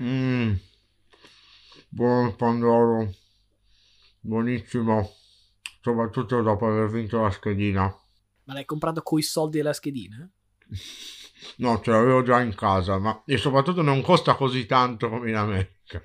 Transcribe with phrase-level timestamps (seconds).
[0.00, 0.54] Mmm,
[1.88, 3.12] buon Pandoro,
[4.20, 5.10] buonissimo,
[5.80, 7.82] soprattutto dopo aver vinto la schedina.
[8.44, 10.28] Ma l'hai comprato coi soldi della schedina?
[11.58, 15.36] No, ce l'avevo già in casa, ma e soprattutto non costa così tanto come in
[15.36, 16.02] America.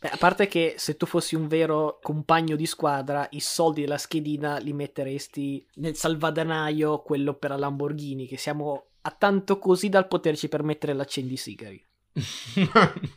[0.00, 3.96] Beh, a parte che se tu fossi un vero compagno di squadra, i soldi della
[3.96, 10.08] schedina li metteresti nel salvadanaio, quello per la Lamborghini, che siamo a tanto così dal
[10.08, 11.84] poterci permettere l'accendisigari.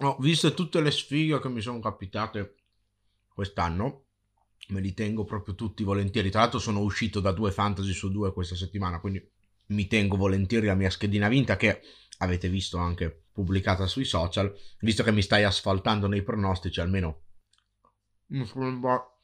[0.00, 2.54] Ho visto tutte le sfighe che mi sono capitate
[3.28, 4.04] quest'anno,
[4.68, 6.30] me li tengo proprio tutti volentieri.
[6.30, 9.26] Tra l'altro sono uscito da due fantasy su due questa settimana, quindi
[9.66, 11.80] mi tengo volentieri la mia schedina vinta che
[12.18, 17.22] avete visto anche pubblicata sui social, visto che mi stai asfaltando nei pronostici almeno.
[18.28, 19.15] Mi sembra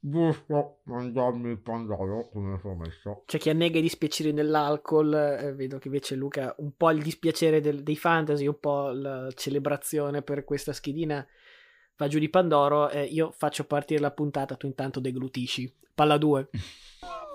[0.00, 3.22] giusto mangiarmi il pandoro come promesso.
[3.26, 7.60] C'è chi annega i dispiaceri nell'alcol, eh, vedo che invece Luca un po' il dispiacere
[7.60, 11.26] del, dei fantasy, un po' la celebrazione per questa schedina
[11.98, 15.74] va giù di Pandoro, eh, io faccio partire la puntata, tu intanto deglutisci.
[15.94, 16.48] Palla 2.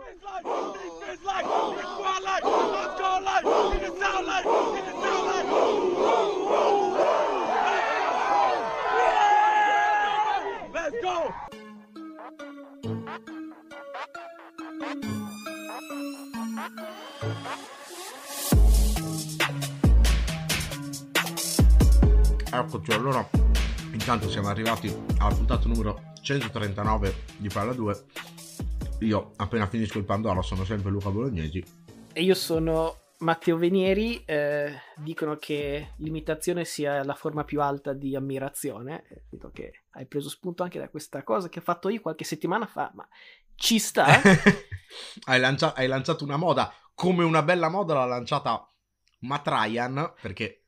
[22.51, 23.27] Eccoci, allora
[23.91, 28.03] intanto siamo arrivati alla puntata numero 139 di Palla 2.
[28.99, 31.61] Io appena finisco il Pandoro sono sempre Luca Bolognesi.
[32.13, 34.23] E io sono Matteo Venieri.
[34.23, 39.03] Eh, dicono che l'imitazione sia la forma più alta di ammirazione.
[39.09, 42.23] Eh, vedo che hai preso spunto anche da questa cosa che ho fatto io qualche
[42.23, 43.05] settimana fa, ma
[43.55, 44.05] ci sta.
[45.25, 48.67] hai, lancia- hai lanciato una moda come una bella moda l'ha lanciata
[49.19, 50.63] Matt Ryan perché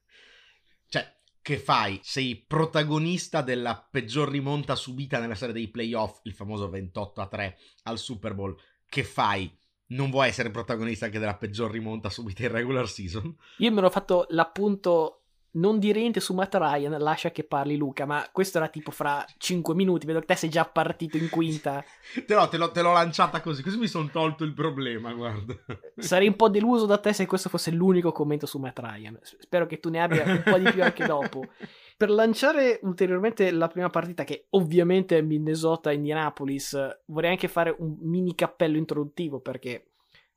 [1.45, 1.99] che fai?
[2.01, 7.57] Sei protagonista della peggior rimonta subita nella serie dei playoff, il famoso 28 a 3
[7.83, 8.57] al Super Bowl.
[8.89, 9.55] Che fai?
[9.89, 13.37] Non vuoi essere protagonista anche della peggior rimonta subita in regular season?
[13.59, 15.24] Io me l'ho fatto l'appunto
[15.55, 19.25] non dire niente su Matt Ryan, lascia che parli Luca, ma questo era tipo fra
[19.37, 21.83] 5 minuti, vedo che te sei già partito in quinta.
[22.25, 25.55] te, l'ho, te, l'ho, te l'ho lanciata così, così mi sono tolto il problema, guarda.
[25.97, 29.19] Sarei un po' deluso da te se questo fosse l'unico commento su Matt Ryan.
[29.21, 31.45] Spero che tu ne abbia un po' di più anche dopo.
[31.97, 38.35] Per lanciare ulteriormente la prima partita, che ovviamente è Minnesota-Indianapolis, vorrei anche fare un mini
[38.35, 39.91] cappello introduttivo perché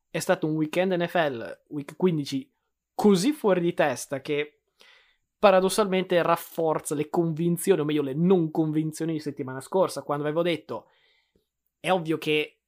[0.08, 2.52] è stato un weekend NFL, week 15,
[2.94, 4.57] così fuori di testa che
[5.38, 10.86] paradossalmente rafforza le convinzioni, o meglio le non convinzioni di settimana scorsa, quando avevo detto
[11.80, 12.58] è ovvio che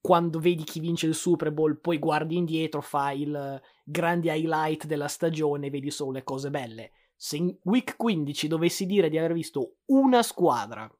[0.00, 5.08] quando vedi chi vince il Super Bowl, poi guardi indietro, fai il grande highlight della
[5.08, 6.92] stagione e vedi solo le cose belle.
[7.14, 10.90] Se in week 15 dovessi dire di aver visto una squadra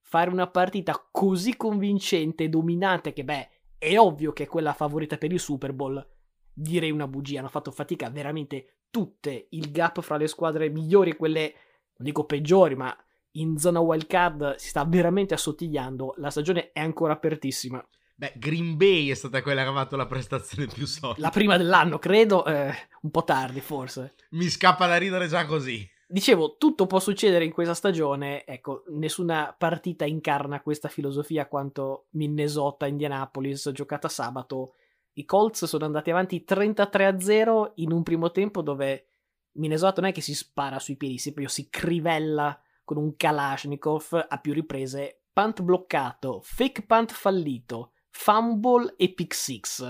[0.00, 5.18] fare una partita così convincente e dominante che, beh, è ovvio che è quella favorita
[5.18, 6.04] per il Super Bowl,
[6.52, 7.40] direi una bugia.
[7.40, 11.52] Hanno fatto fatica veramente tutte il gap fra le squadre migliori e quelle,
[11.98, 12.96] non dico peggiori, ma
[13.32, 16.14] in zona wild card si sta veramente assottigliando.
[16.16, 17.86] La stagione è ancora apertissima.
[18.14, 21.20] Beh, Green Bay è stata quella che ha fatto la prestazione più solida.
[21.20, 24.14] La prima dell'anno, credo, eh, un po' tardi forse.
[24.30, 25.86] Mi scappa da ridere già così.
[26.08, 32.86] Dicevo, tutto può succedere in questa stagione, ecco, nessuna partita incarna questa filosofia quanto Minnesota,
[32.86, 34.72] Indianapolis, giocata sabato,
[35.18, 39.08] i Colts sono andati avanti 33-0 in un primo tempo dove
[39.52, 44.38] Minnesota non è che si spara sui piedi, si, si crivella con un Kalashnikov a
[44.38, 49.82] più riprese, punt bloccato, fake punt fallito, fumble e pick six.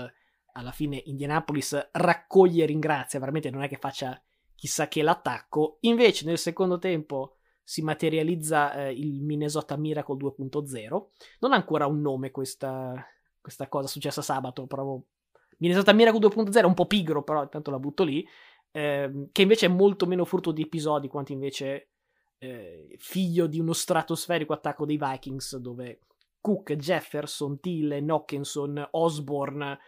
[0.53, 4.19] Alla fine Indianapolis raccoglie e ringrazia, veramente non è che faccia
[4.55, 5.77] chissà che l'attacco.
[5.81, 11.05] Invece nel secondo tempo si materializza eh, il Minnesota Miracle 2.0.
[11.39, 13.05] Non ha ancora un nome questa,
[13.41, 15.07] questa cosa successa sabato, provo
[15.57, 18.25] Minnesota Miracle 2.0 è un po' pigro, però intanto la butto lì.
[18.71, 21.91] Eh, che invece è molto meno frutto di episodi, quanto invece
[22.37, 26.01] eh, figlio di uno stratosferico attacco dei Vikings, dove
[26.39, 29.79] Cook, Jefferson, Thiel, Hawkinson, Osborne,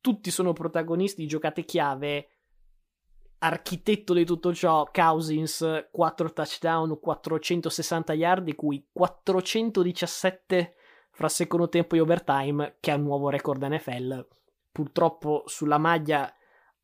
[0.00, 2.28] tutti sono protagonisti di giocate chiave.
[3.38, 10.74] Architetto di tutto ciò, Cousins, 4 touchdown, 460 yard, di cui 417
[11.10, 14.26] fra secondo tempo e overtime, che è un nuovo record NFL
[14.76, 16.30] purtroppo sulla maglia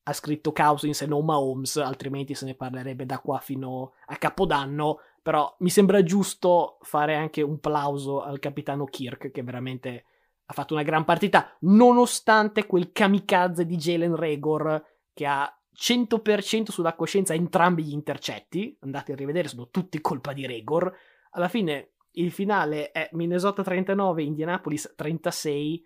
[0.04, 5.00] ha scritto Cousins e non Mahomes, altrimenti se ne parlerebbe da qua fino a Capodanno,
[5.20, 10.04] però mi sembra giusto fare anche un plauso al capitano Kirk che veramente
[10.46, 16.94] ha fatto una gran partita, nonostante quel kamikaze di Jalen Regor che ha 100% sulla
[16.94, 20.90] coscienza entrambi gli intercetti, andate a rivedere, sono tutti colpa di Regor.
[21.32, 25.84] Alla fine il finale è Minnesota 39, Indianapolis 36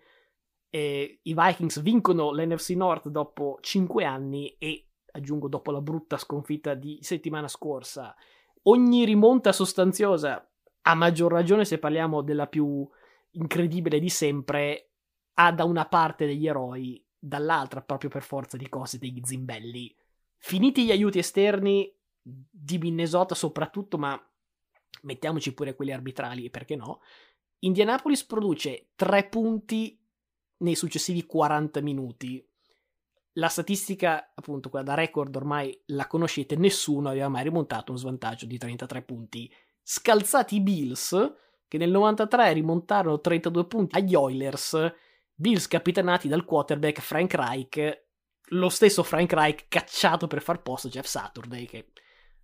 [0.69, 6.73] e i Vikings vincono l'NFC North dopo 5 anni e aggiungo dopo la brutta sconfitta
[6.73, 8.15] di settimana scorsa.
[8.63, 10.49] Ogni rimonta sostanziosa,
[10.81, 12.87] a maggior ragione se parliamo della più
[13.31, 14.91] incredibile di sempre,
[15.35, 19.95] ha da una parte degli eroi dall'altra, proprio per forza di cose, degli zimbelli.
[20.37, 21.91] Finiti gli aiuti esterni
[22.21, 24.19] di Minnesota soprattutto, ma
[25.03, 27.01] mettiamoci pure quelli arbitrali, perché no?
[27.59, 29.96] Indianapolis produce 3 punti
[30.59, 32.45] nei successivi 40 minuti.
[33.33, 38.45] La statistica, appunto, quella da record ormai la conoscete, nessuno aveva mai rimontato un svantaggio
[38.45, 39.51] di 33 punti.
[39.83, 41.33] Scalzati i Bills,
[41.67, 44.91] che nel 93 rimontarono 32 punti agli Oilers,
[45.33, 48.05] Bills capitanati dal quarterback Frank Reich,
[48.51, 51.91] lo stesso Frank Reich cacciato per far posto a Jeff Saturday, che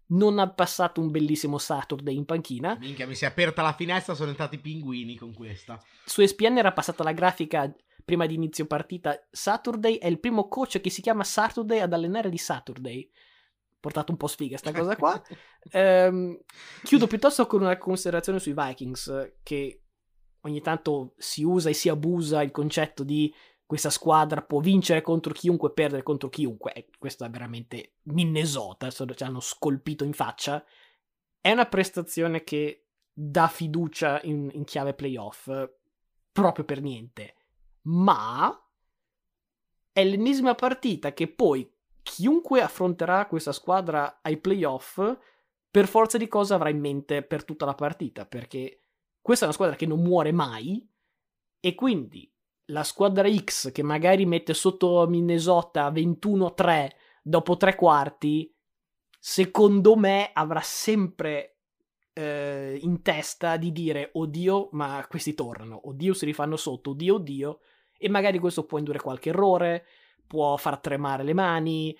[0.07, 2.77] non ha passato un bellissimo Saturday in panchina.
[2.79, 5.81] Minchia, mi si è aperta la finestra, sono entrati i pinguini con questa.
[6.05, 9.19] Su ESPN era passata la grafica prima di inizio partita.
[9.31, 13.09] Saturday è il primo coach che si chiama Saturday ad allenare di Saturday.
[13.79, 15.21] Portato un po' sfiga sta cosa qua.
[15.71, 16.39] ehm,
[16.83, 19.81] chiudo piuttosto con una considerazione sui Vikings, che
[20.41, 23.33] ogni tanto si usa e si abusa il concetto di
[23.65, 26.73] questa squadra può vincere contro chiunque e perdere contro chiunque.
[26.73, 30.63] E questo è veramente Minnesota, ci hanno scolpito in faccia.
[31.39, 35.49] È una prestazione che dà fiducia in, in chiave playoff,
[36.31, 37.35] proprio per niente.
[37.83, 38.57] Ma
[39.91, 41.69] è l'ennesima partita che poi
[42.01, 45.01] chiunque affronterà questa squadra ai playoff
[45.69, 48.81] per forza di cosa avrà in mente per tutta la partita, perché
[49.21, 50.87] questa è una squadra che non muore mai
[51.59, 52.31] e quindi
[52.65, 56.89] la squadra X che magari mette sotto Minnesota 21-3
[57.23, 58.53] dopo tre quarti,
[59.17, 61.57] secondo me avrà sempre
[62.13, 67.59] eh, in testa di dire oddio, ma questi tornano, oddio si rifanno sotto, oddio, oddio,
[67.97, 69.85] e magari questo può indurre qualche errore,
[70.27, 71.97] può far tremare le mani.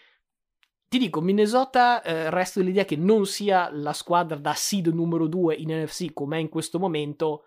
[0.87, 5.55] Ti dico, Minnesota eh, resto dell'idea che non sia la squadra da seed numero 2
[5.55, 7.45] in NFC come è in questo momento,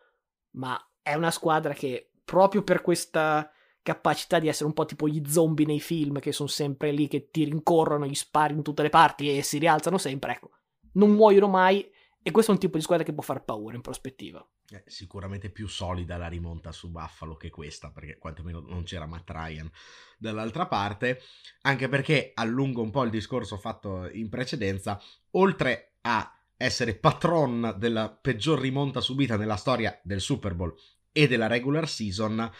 [0.52, 3.50] ma è una squadra che proprio per questa
[3.82, 7.30] capacità di essere un po' tipo gli zombie nei film che sono sempre lì che
[7.30, 10.50] ti rincorrono, gli spari in tutte le parti e si rialzano sempre, ecco,
[10.94, 11.88] non muoiono mai
[12.20, 14.44] e questo è un tipo di squadra che può far paura in prospettiva.
[14.70, 19.30] Eh, sicuramente più solida la rimonta su Buffalo che questa, perché quantomeno non c'era Matt
[19.30, 19.70] Ryan
[20.18, 21.22] dall'altra parte,
[21.62, 25.00] anche perché allungo un po' il discorso fatto in precedenza,
[25.32, 30.74] oltre a essere patron della peggior rimonta subita nella storia del Super Bowl
[31.12, 32.50] e della regular season,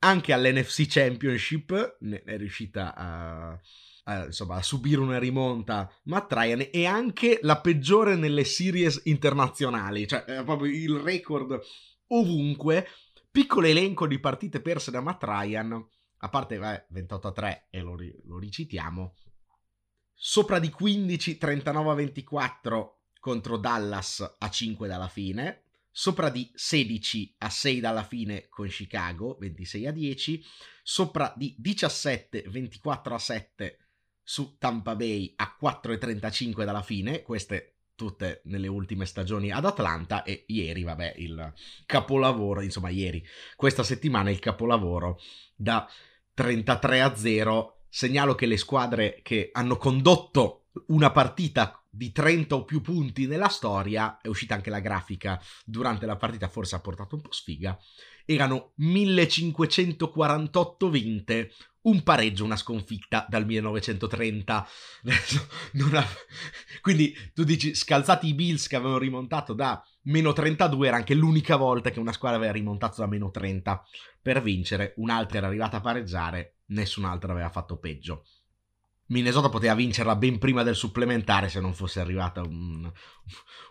[0.00, 3.60] anche all'NFC Championship è riuscita a,
[4.08, 10.06] a, insomma, a subire una rimonta Matt Ryan e anche la peggiore nelle series internazionali,
[10.06, 11.60] cioè è proprio il record
[12.08, 12.88] ovunque.
[13.30, 15.86] Piccolo elenco di partite perse da Matt Ryan,
[16.18, 19.14] a parte beh, 28 a 3 e lo, lo ricitiamo,
[20.14, 27.34] sopra di 15, 39 a 24 contro Dallas a 5 dalla fine, sopra di 16
[27.38, 30.44] a 6 dalla fine con Chicago, 26 a 10,
[30.82, 33.85] sopra di 17, 24 a 7
[34.28, 39.64] su Tampa Bay a 4 e 35 dalla fine, queste tutte nelle ultime stagioni ad
[39.64, 41.52] Atlanta e ieri, vabbè, il
[41.86, 45.20] capolavoro, insomma ieri, questa settimana il capolavoro
[45.54, 45.88] da
[46.34, 47.82] 33 a 0.
[47.88, 53.48] Segnalo che le squadre che hanno condotto una partita di 30 o più punti nella
[53.48, 57.78] storia, è uscita anche la grafica durante la partita, forse ha portato un po' sfiga,
[58.26, 61.52] erano 1548 vinte,
[61.86, 64.68] un pareggio, una sconfitta dal 1930.
[65.92, 66.06] Ha...
[66.80, 71.56] Quindi tu dici, scalzati i Bills che avevano rimontato da meno 32, era anche l'unica
[71.56, 73.84] volta che una squadra aveva rimontato da meno 30
[74.20, 78.24] per vincere, un'altra era arrivata a pareggiare, nessun'altra aveva fatto peggio.
[79.08, 82.90] Minnesota poteva vincerla ben prima del supplementare se non fosse arrivata un,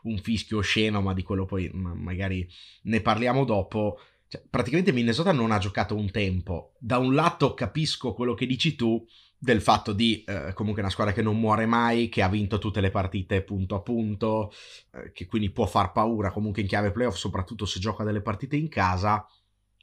[0.03, 2.47] un fischio osceno, ma di quello poi magari
[2.83, 3.99] ne parliamo dopo.
[4.35, 6.73] Cioè, praticamente Minnesota non ha giocato un tempo.
[6.77, 9.05] Da un lato capisco quello che dici tu
[9.37, 12.81] del fatto di eh, comunque una squadra che non muore mai, che ha vinto tutte
[12.81, 14.51] le partite punto a punto,
[14.91, 18.57] eh, che quindi può far paura comunque in chiave playoff, soprattutto se gioca delle partite
[18.57, 19.25] in casa.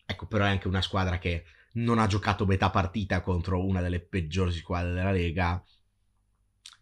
[0.05, 1.45] Ecco, però è anche una squadra che
[1.75, 5.65] non ha giocato metà partita contro una delle peggiori squadre della Lega.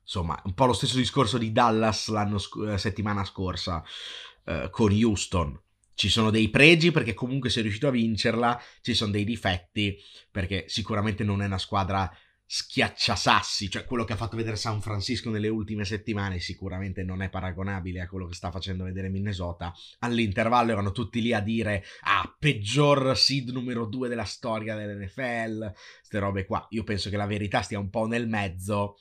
[0.02, 3.84] Insomma, un po' lo stesso discorso di Dallas la sc- settimana scorsa
[4.44, 5.60] eh, con Houston.
[6.00, 9.98] Ci sono dei pregi perché comunque sei riuscito a vincerla, ci sono dei difetti
[10.30, 12.10] perché sicuramente non è una squadra
[12.46, 17.28] schiacciasassi, cioè quello che ha fatto vedere San Francisco nelle ultime settimane sicuramente non è
[17.28, 19.74] paragonabile a quello che sta facendo vedere Minnesota.
[19.98, 26.18] All'intervallo erano tutti lì a dire ah, peggior seed numero due della storia dell'NFL, queste
[26.18, 26.66] robe qua.
[26.70, 28.96] Io penso che la verità stia un po' nel mezzo.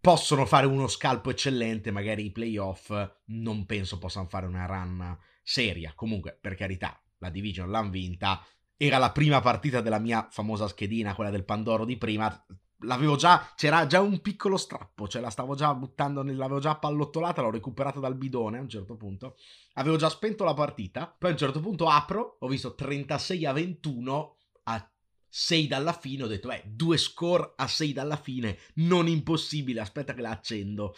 [0.00, 2.92] Possono fare uno scalpo eccellente, magari i playoff,
[3.26, 5.92] non penso possano fare una run seria.
[5.94, 8.44] Comunque, per carità, la division l'hanno vinta,
[8.76, 12.44] era la prima partita della mia famosa schedina, quella del Pandoro di prima.
[12.80, 17.40] L'avevo già, c'era già un piccolo strappo, cioè la stavo già buttando, l'avevo già pallottolata,
[17.40, 19.36] l'ho recuperata dal bidone a un certo punto.
[19.74, 23.52] Avevo già spento la partita, poi a un certo punto apro, ho visto 36 a
[23.52, 24.90] 21 a
[25.28, 30.14] 6 dalla fine, ho detto, eh, due score a 6 dalla fine, non impossibile, aspetta
[30.14, 30.94] che la accendo.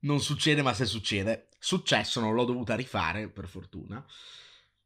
[0.00, 4.04] Non succede, ma se succede, successo, non l'ho dovuta rifare, per fortuna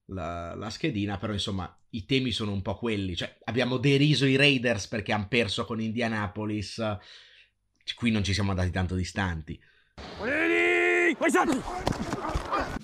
[0.07, 4.37] la, la, schedina, però insomma i temi sono un po' quelli, cioè abbiamo deriso i
[4.37, 6.83] Raiders perché hanno perso con Indianapolis,
[7.95, 9.59] qui non ci siamo andati tanto distanti.
[10.21, 12.83] Legata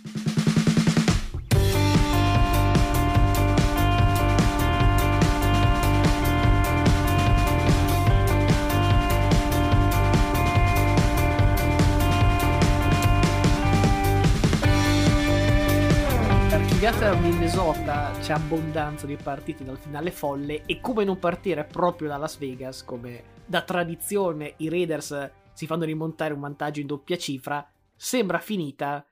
[17.61, 22.17] a Minnesota c'è abbondanza di partite dal finale folle e come non partire proprio da
[22.17, 27.69] Las Vegas, come da tradizione i Raiders si fanno rimontare un vantaggio in doppia cifra,
[27.95, 29.05] sembra finita.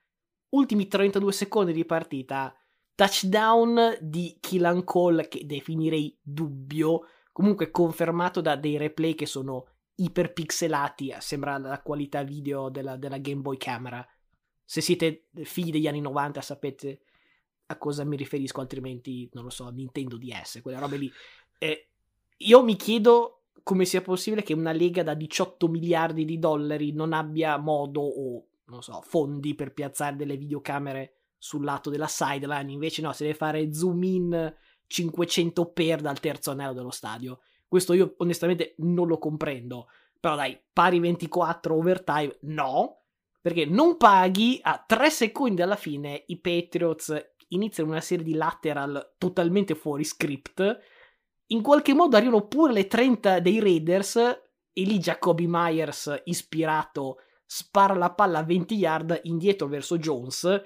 [0.50, 2.54] Ultimi 32 secondi di partita,
[2.94, 7.02] touchdown di Killan Cole che definirei dubbio,
[7.32, 13.42] comunque confermato da dei replay che sono iperpixelati, sembra la qualità video della, della Game
[13.42, 14.06] Boy Camera.
[14.64, 17.02] Se siete figli degli anni 90 sapete
[17.70, 21.12] a cosa mi riferisco, altrimenti non lo so, Nintendo DS, quelle robe lì.
[21.58, 21.88] Eh,
[22.38, 27.12] io mi chiedo come sia possibile che una lega da 18 miliardi di dollari non
[27.12, 33.02] abbia modo o, non so, fondi per piazzare delle videocamere sul lato della sideline, invece
[33.02, 34.54] no, si deve fare zoom in
[34.87, 37.40] 500 per dal terzo anello dello stadio.
[37.68, 39.88] Questo io onestamente non lo comprendo.
[40.18, 43.02] Però dai, pari 24 overtime, no,
[43.40, 49.14] perché non paghi a 3 secondi alla fine i Patriots iniziano una serie di lateral
[49.18, 50.78] totalmente fuori script.
[51.46, 57.94] In qualche modo arrivano pure le 30 dei Raiders e lì Jacoby Myers, ispirato, spara
[57.94, 60.62] la palla a 20 yard indietro verso Jones.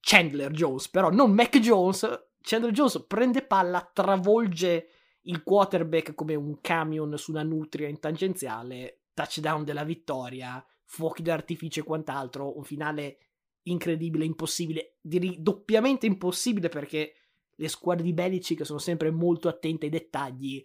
[0.00, 2.28] Chandler Jones, però non Mac Jones.
[2.40, 4.88] Chandler Jones prende palla, travolge
[5.22, 11.80] il quarterback come un camion su una nutria in tangenziale, touchdown della vittoria, fuochi d'artificio
[11.80, 13.18] e quant'altro, un finale
[13.66, 17.14] incredibile, impossibile, direi doppiamente impossibile perché
[17.54, 20.64] le squadre di Belichick sono sempre molto attente ai dettagli.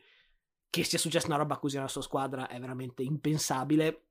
[0.70, 4.06] Che sia successa una roba così nella sua squadra è veramente impensabile.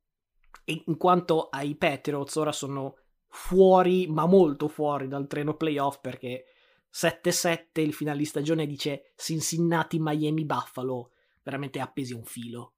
[0.65, 2.97] E in quanto ai Patriots, ora sono
[3.29, 6.45] fuori, ma molto fuori dal treno playoff perché
[6.93, 12.75] 7-7 il finale di stagione dice Cincinnati, Miami, Buffalo, veramente appesi a un filo.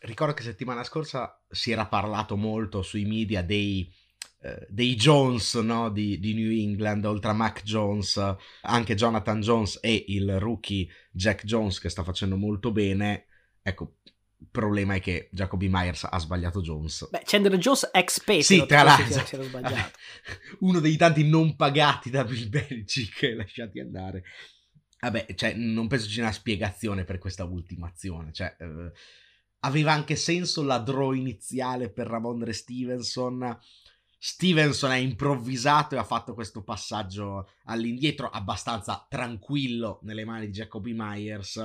[0.00, 3.92] Ricordo che settimana scorsa si era parlato molto sui media dei
[4.40, 5.90] eh, dei Jones no?
[5.90, 11.44] di, di, New England, oltre a Mac Jones, anche Jonathan Jones e il rookie Jack
[11.44, 13.26] Jones che sta facendo molto bene.
[13.62, 13.96] Ecco,
[14.40, 17.08] il problema è che Jacoby Myers ha sbagliato Jones.
[17.10, 18.44] Beh, Chandler Jones ex Patriot.
[18.44, 19.42] Sì, tra l'altro.
[20.60, 24.22] Uno dei tanti non pagati da Bill Belichick lasciati andare.
[25.00, 28.32] Vabbè, cioè, non penso ci sia una spiegazione per questa ultima azione.
[28.32, 28.92] Cioè, eh,
[29.60, 33.58] aveva anche senso la draw iniziale per Ramondre Stevenson
[34.18, 40.92] Stevenson ha improvvisato e ha fatto questo passaggio all'indietro abbastanza tranquillo nelle mani di Jacoby
[40.92, 41.56] Myers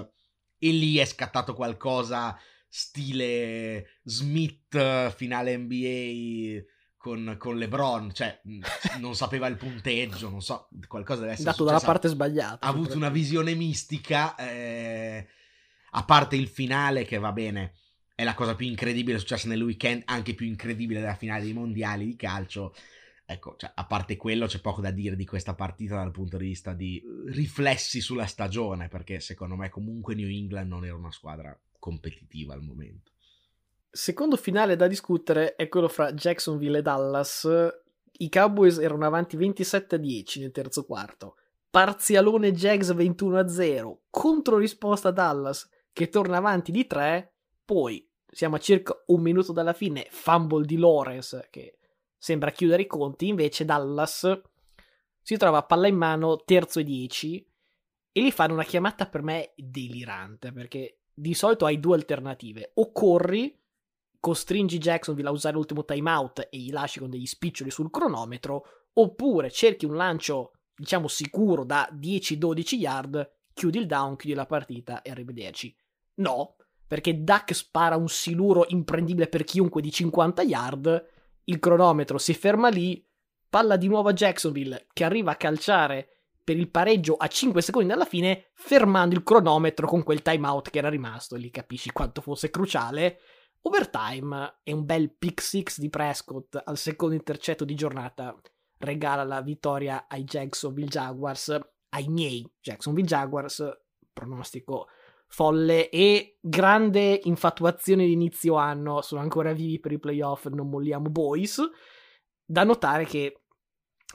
[0.60, 6.72] e lì è scattato qualcosa stile Smith finale NBA
[7.04, 8.40] con, con LeBron, cioè
[9.00, 12.66] non sapeva il punteggio, non so, qualcosa deve essere dato dalla parte sbagliata.
[12.66, 15.28] Ha avuto una visione mistica, eh,
[15.92, 17.74] a parte il finale che va bene,
[18.16, 22.06] è la cosa più incredibile successa nel weekend, anche più incredibile della finale dei mondiali
[22.06, 22.76] di calcio.
[23.26, 26.46] Ecco, cioè, a parte quello c'è poco da dire di questa partita dal punto di
[26.46, 31.58] vista di riflessi sulla stagione, perché secondo me comunque New England non era una squadra
[31.80, 33.12] competitiva al momento.
[33.90, 37.48] Secondo finale da discutere è quello fra Jacksonville e Dallas.
[38.18, 41.36] I Cowboys erano avanti 27-10 nel terzo quarto.
[41.70, 43.98] Parzialone Jags 21-0.
[44.10, 47.33] Contro risposta Dallas che torna avanti di 3
[47.64, 51.78] poi siamo a circa un minuto dalla fine, fumble di Lawrence che
[52.18, 54.42] sembra chiudere i conti, invece Dallas
[55.22, 57.46] si trova a palla in mano terzo e dieci
[58.12, 62.72] e gli fanno una chiamata per me delirante perché di solito hai due alternative.
[62.76, 63.60] O corri,
[64.20, 69.52] costringi Jacksonville a usare l'ultimo timeout e gli lasci con degli spiccioli sul cronometro, oppure
[69.52, 75.12] cerchi un lancio, diciamo, sicuro da 10-12 yard, chiudi il down, chiudi la partita e
[75.12, 75.76] arrivederci.
[76.16, 76.56] No,
[76.88, 81.08] perché Duck spara un siluro imprendibile per chiunque di 50 yard,
[81.46, 83.06] il cronometro si ferma lì,
[83.50, 86.10] palla di nuovo a Jacksonville che arriva a calciare
[86.44, 90.80] per il pareggio a 5 secondi dalla fine, fermando il cronometro con quel timeout che
[90.80, 93.20] era rimasto, lì capisci quanto fosse cruciale.
[93.62, 98.36] Overtime e un bel pick six di Prescott al secondo intercetto di giornata
[98.80, 101.58] regala la vittoria ai Jacksonville Jaguars,
[101.90, 103.66] ai miei Jacksonville Jaguars,
[104.12, 104.88] pronostico
[105.34, 111.10] folle e grande infatuazione di inizio anno, sono ancora vivi per i playoff, non molliamo
[111.10, 111.60] boys.
[112.46, 113.42] Da notare che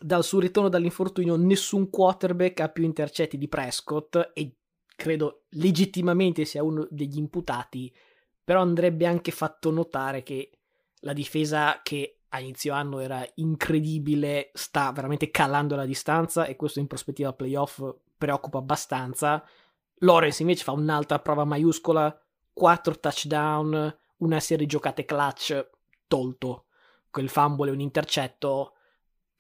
[0.01, 4.59] dal suo ritorno dall'infortunio nessun quarterback ha più intercetti di Prescott e
[4.95, 7.93] credo legittimamente sia uno degli imputati,
[8.45, 10.53] però andrebbe anche fatto notare che
[11.01, 16.79] la difesa che a inizio anno era incredibile sta veramente calando la distanza e questo
[16.79, 17.83] in prospettiva playoff
[18.17, 19.45] preoccupa abbastanza.
[20.01, 22.17] Lawrence invece fa un'altra prova maiuscola,
[22.53, 25.71] 4 touchdown, una serie di giocate clutch,
[26.07, 26.65] tolto.
[27.11, 28.75] Quel fumble e un intercetto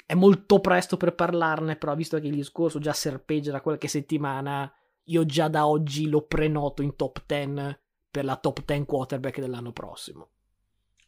[0.06, 4.72] è molto presto per parlarne, però visto che il discorso già serpeggia da qualche settimana,
[5.04, 7.78] io già da oggi lo prenoto in top 10
[8.10, 10.30] per la top 10 quarterback dell'anno prossimo.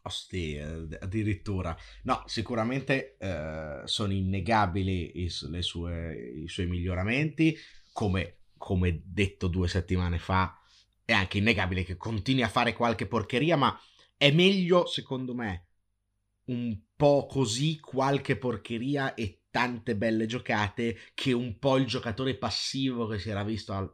[0.03, 1.77] Ostia, addirittura.
[2.05, 7.57] No, sicuramente eh, sono innegabili i, sue, i, suoi miglioramenti,
[7.93, 10.55] come, come detto due settimane fa,
[11.03, 13.75] è anche innegabile che continui a fare qualche porcheria, ma
[14.19, 15.69] è meglio, secondo me,
[16.45, 23.07] un po' così qualche porcheria e tante belle giocate che un po' il giocatore passivo
[23.07, 23.91] che si era visto al...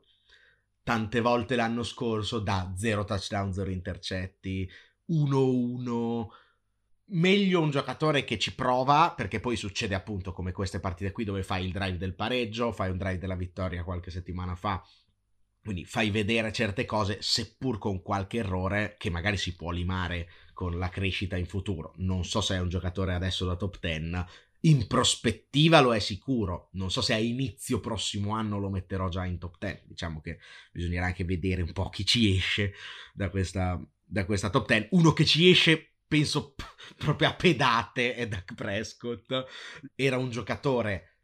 [0.83, 4.69] tante volte l'anno scorso da 0 touchdown, 0 intercetti,
[5.13, 6.27] 1-1.
[7.09, 11.45] Meglio un giocatore che ci prova, perché poi succede appunto come queste partite qui dove
[11.45, 14.85] fai il drive del pareggio, fai un drive della vittoria qualche settimana fa,
[15.63, 20.79] quindi fai vedere certe cose, seppur con qualche errore che magari si può limare con
[20.79, 21.93] la crescita in futuro.
[21.97, 24.25] Non so se è un giocatore adesso da top 10,
[24.61, 26.71] in prospettiva lo è sicuro.
[26.73, 29.83] Non so se a inizio prossimo anno lo metterò già in top 10.
[29.87, 30.39] Diciamo che
[30.73, 32.73] bisognerà anche vedere un po' chi ci esce
[33.13, 34.89] da questa, da questa top 10.
[34.93, 36.65] Uno che ci esce, penso p-
[36.97, 39.45] proprio a pedate, è Doug Prescott.
[39.95, 41.19] Era un giocatore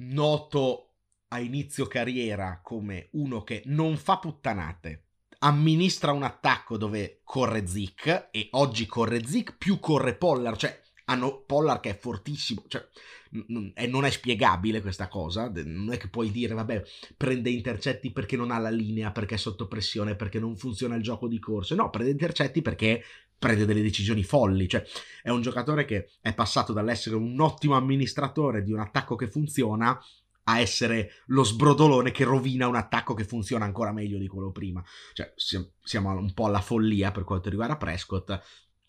[0.00, 0.84] noto
[1.28, 5.08] a inizio carriera come uno che non fa puttanate,
[5.40, 11.42] amministra un attacco dove corre Zick e oggi corre Zick più corre Pollard, cioè hanno
[11.42, 12.86] Pollard che è fortissimo, cioè
[13.30, 16.82] n- non è spiegabile questa cosa, non è che puoi dire vabbè
[17.16, 21.02] prende intercetti perché non ha la linea, perché è sotto pressione, perché non funziona il
[21.02, 23.02] gioco di corse, no, prende intercetti perché
[23.38, 24.84] prende delle decisioni folli, cioè
[25.22, 29.98] è un giocatore che è passato dall'essere un ottimo amministratore di un attacco che funziona
[30.44, 34.82] a essere lo sbrodolone che rovina un attacco che funziona ancora meglio di quello prima.
[35.12, 38.40] Cioè, siamo un po' alla follia per quanto riguarda Prescott.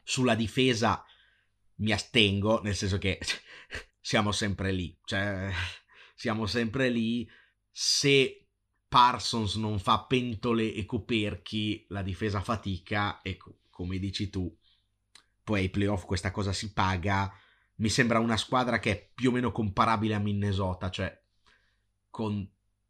[0.01, 1.03] Sulla difesa
[1.75, 3.19] mi astengo, nel senso che
[3.99, 4.97] siamo sempre lì.
[5.03, 5.51] Cioè,
[6.15, 7.29] siamo sempre lì.
[7.69, 8.47] Se
[8.87, 13.37] Parsons non fa pentole e coperchi, la difesa fatica e
[13.79, 14.53] come dici tu,
[15.41, 17.33] poi ai playoff questa cosa si paga.
[17.75, 21.17] Mi sembra una squadra che è più o meno comparabile a Minnesota, cioè
[22.09, 22.45] con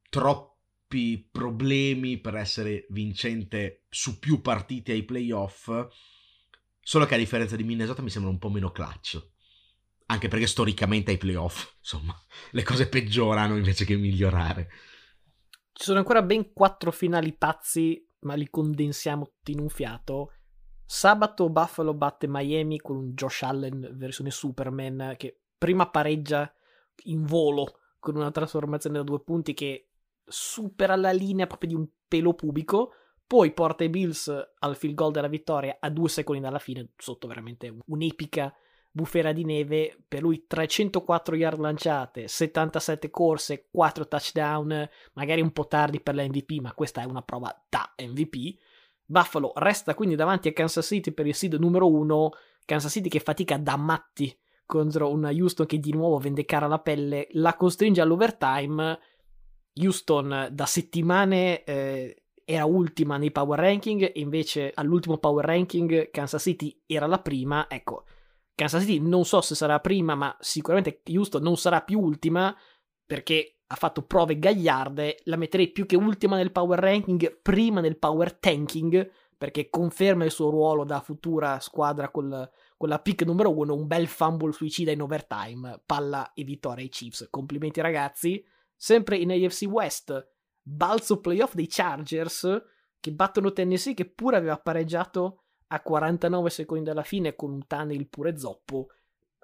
[0.09, 5.69] troppi problemi per essere vincente su più partite ai playoff.
[6.79, 9.23] Solo che a differenza di Minnesota mi sembra un po' meno clutch.
[10.07, 14.71] Anche perché storicamente ai playoff, insomma, le cose peggiorano invece che migliorare.
[15.71, 20.33] Ci sono ancora ben quattro finali pazzi, ma li condensiamo tutti in un fiato.
[20.91, 26.51] Sabato Buffalo batte Miami con un Josh Allen versione Superman che prima pareggia
[27.03, 29.91] in volo con una trasformazione da due punti che
[30.25, 32.93] supera la linea proprio di un pelo pubico,
[33.27, 37.27] poi porta i Bills al field goal della vittoria a due secondi dalla fine, sotto
[37.27, 38.51] veramente un'epica
[38.89, 45.67] bufera di neve, per lui 304 yard lanciate, 77 corse, 4 touchdown, magari un po'
[45.67, 48.57] tardi per la MVP, ma questa è una prova da MVP.
[49.09, 52.29] Buffalo resta quindi davanti a Kansas City per il seed numero 1,
[52.63, 56.77] Kansas City che fatica da matti contro una Houston che di nuovo vende cara la
[56.77, 58.99] pelle, la costringe all'overtime.
[59.81, 66.79] Houston da settimane eh, era ultima nei power ranking invece all'ultimo power ranking Kansas City
[66.85, 67.67] era la prima.
[67.67, 68.03] Ecco,
[68.53, 72.55] Kansas City non so se sarà prima, ma sicuramente Houston non sarà più ultima
[73.07, 77.97] perché ha fatto prove gagliarde, la metterei più che ultima nel power ranking, prima nel
[77.97, 83.55] power tanking, perché conferma il suo ruolo da futura squadra col, con la pick numero
[83.55, 87.27] uno, un bel fumble suicida in overtime, palla e vittoria ai Chiefs.
[87.29, 88.43] Complimenti ragazzi.
[88.75, 90.27] Sempre in AFC West,
[90.61, 92.63] balzo playoff dei Chargers
[92.99, 98.07] che battono Tennessee che pure aveva pareggiato a 49 secondi dalla fine con un tunnel
[98.07, 98.87] pure zoppo.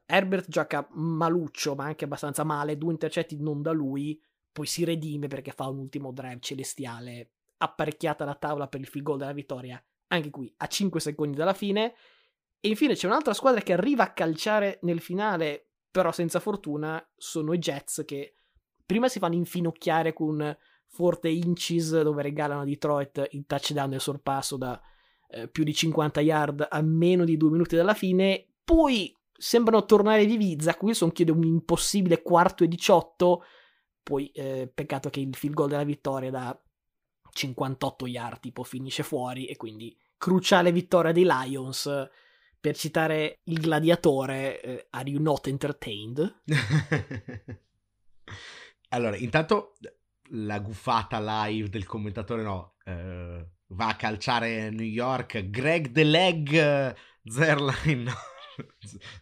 [0.05, 5.27] Herbert gioca maluccio, ma anche abbastanza male, due intercetti non da lui, poi si redime
[5.27, 9.83] perché fa un ultimo drive celestiale, apparecchiata la tavola per il field goal della vittoria,
[10.07, 11.93] anche qui a 5 secondi dalla fine.
[12.59, 17.53] E infine c'è un'altra squadra che arriva a calciare nel finale, però senza fortuna, sono
[17.53, 18.37] i Jets che
[18.85, 20.55] prima si fanno infinocchiare con
[20.87, 24.79] forte inches dove regalano a Detroit il touchdown del sorpasso da
[25.29, 30.25] eh, più di 50 yard a meno di due minuti dalla fine, poi sembrano tornare
[30.25, 33.43] di Vizza, Wilson chiede un impossibile quarto e 18,
[34.03, 36.59] poi eh, peccato che il field goal della vittoria da
[37.31, 42.09] 58 yard tipo finisce fuori e quindi cruciale vittoria dei Lions.
[42.59, 46.41] Per citare il gladiatore, eh, are you not entertained?
[48.89, 49.75] allora, intanto
[50.29, 56.95] la guffata live del commentatore no, eh, va a calciare New York, Greg the Leg
[57.23, 58.11] Zerline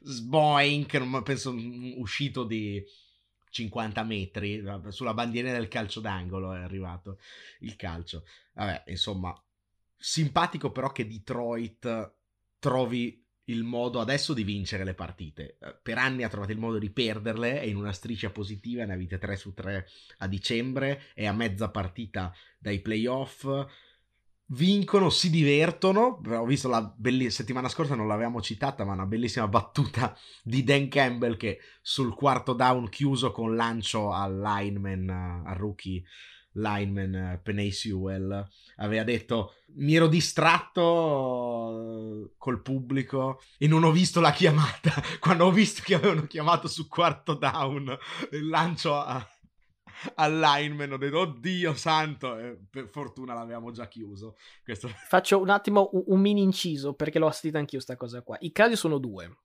[0.02, 1.56] Sboink, penso
[1.98, 2.84] uscito di
[3.50, 7.20] 50 metri, sulla bandiera del calcio d'angolo è arrivato
[7.60, 8.26] il calcio.
[8.54, 9.34] Vabbè, insomma,
[9.96, 12.14] simpatico però che Detroit
[12.60, 15.58] trovi il modo adesso di vincere le partite.
[15.60, 18.94] Eh, per anni ha trovato il modo di perderle, è in una striscia positiva, ne
[18.94, 19.88] avete 3 su 3
[20.20, 23.46] a dicembre, è a mezza partita dai playoff
[24.54, 26.22] vincono, si divertono.
[26.26, 30.88] Ho visto la bellissima settimana scorsa, non l'avevamo citata, ma una bellissima battuta di Dan
[30.88, 36.04] Campbell che sul quarto down chiuso con lancio al lineman, al rookie
[36.54, 40.84] lineman Penay Sewell, aveva detto mi ero distratto
[42.38, 44.94] col pubblico e non ho visto la chiamata.
[45.20, 47.98] Quando ho visto che avevano chiamato su quarto down,
[48.32, 49.28] il lancio a,
[50.16, 52.38] al lineman ho detto oddio santo!
[52.38, 54.36] E per fortuna l'avevamo già chiuso.
[54.64, 54.88] Questo...
[55.08, 58.38] faccio un attimo un, un mini inciso perché l'ho sentita anch'io sta cosa qua.
[58.40, 59.38] I casi sono due.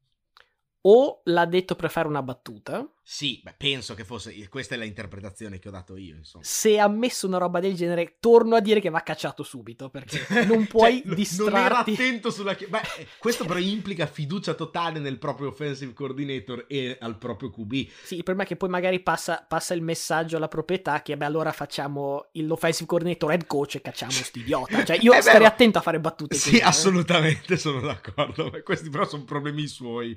[0.83, 2.87] O l'ha detto per fare una battuta.
[3.11, 4.37] Sì, beh, penso che fosse.
[4.51, 6.15] Questa è l'interpretazione che ho dato io.
[6.15, 6.45] Insomma.
[6.45, 9.89] Se ha messo una roba del genere, torno a dire che va cacciato subito.
[9.89, 11.53] Perché non puoi cioè, distrarti.
[11.55, 12.55] Non era attento sulla.
[12.55, 12.83] Beh,
[13.19, 17.89] questo però implica fiducia totale nel proprio offensive coordinator e al proprio QB.
[18.03, 21.25] Sì, il problema è che poi magari passa, passa il messaggio alla proprietà che, beh,
[21.25, 24.85] allora facciamo l'offensive coordinator head coach e cacciamo sti idiota.
[24.85, 26.37] Cioè, io eh starei attento a fare battute.
[26.37, 26.67] Sì, così, eh.
[26.67, 27.57] assolutamente, eh.
[27.57, 28.53] sono d'accordo.
[28.63, 30.15] Questi però sono problemi suoi.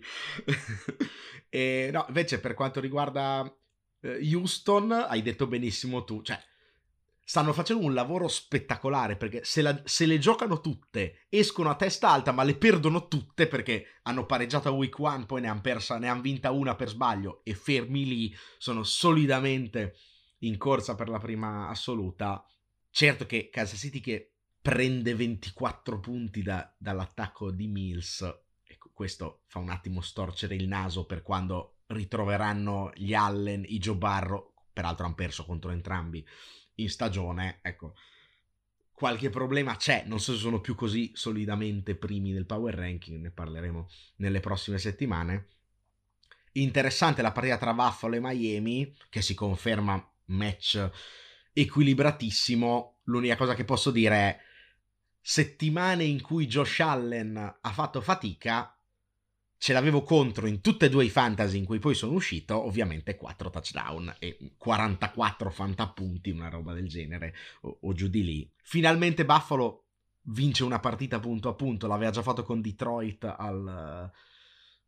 [1.54, 3.44] E no, invece per quanto riguarda
[4.00, 6.42] eh, Houston, hai detto benissimo tu, cioè
[7.24, 12.10] stanno facendo un lavoro spettacolare perché se, la, se, le giocano tutte, escono a testa
[12.10, 15.98] alta, ma le perdono tutte perché hanno pareggiato a week one, poi ne hanno persa,
[15.98, 19.96] ne hanno vinta una per sbaglio e fermi lì, sono solidamente
[20.40, 22.46] in corsa per la prima assoluta.
[22.90, 28.50] Certo che Kansas City che prende 24 punti da, dall'attacco di Mills
[29.02, 34.54] questo fa un attimo storcere il naso per quando ritroveranno gli Allen, i Joe Barro,
[34.72, 36.24] peraltro hanno perso contro entrambi
[36.76, 37.96] in stagione, ecco,
[38.92, 43.32] qualche problema c'è, non so se sono più così solidamente primi nel power ranking, ne
[43.32, 45.48] parleremo nelle prossime settimane.
[46.52, 50.92] Interessante la partita tra Buffalo e Miami, che si conferma match
[51.54, 53.00] equilibratissimo.
[53.06, 54.40] L'unica cosa che posso dire è
[55.20, 58.76] settimane in cui Josh Allen ha fatto fatica,
[59.62, 63.16] ce l'avevo contro in tutte e due i fantasy in cui poi sono uscito, ovviamente
[63.16, 68.52] 4 touchdown e 44 fantapunti, una roba del genere, o, o, giù di lì.
[68.64, 69.86] Finalmente Buffalo
[70.24, 74.12] vince una partita punto a punto, l'aveva già fatto con Detroit al,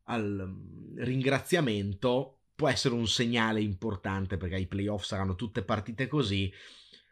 [0.06, 6.52] al mm, ringraziamento, può essere un segnale importante perché i playoff saranno tutte partite così.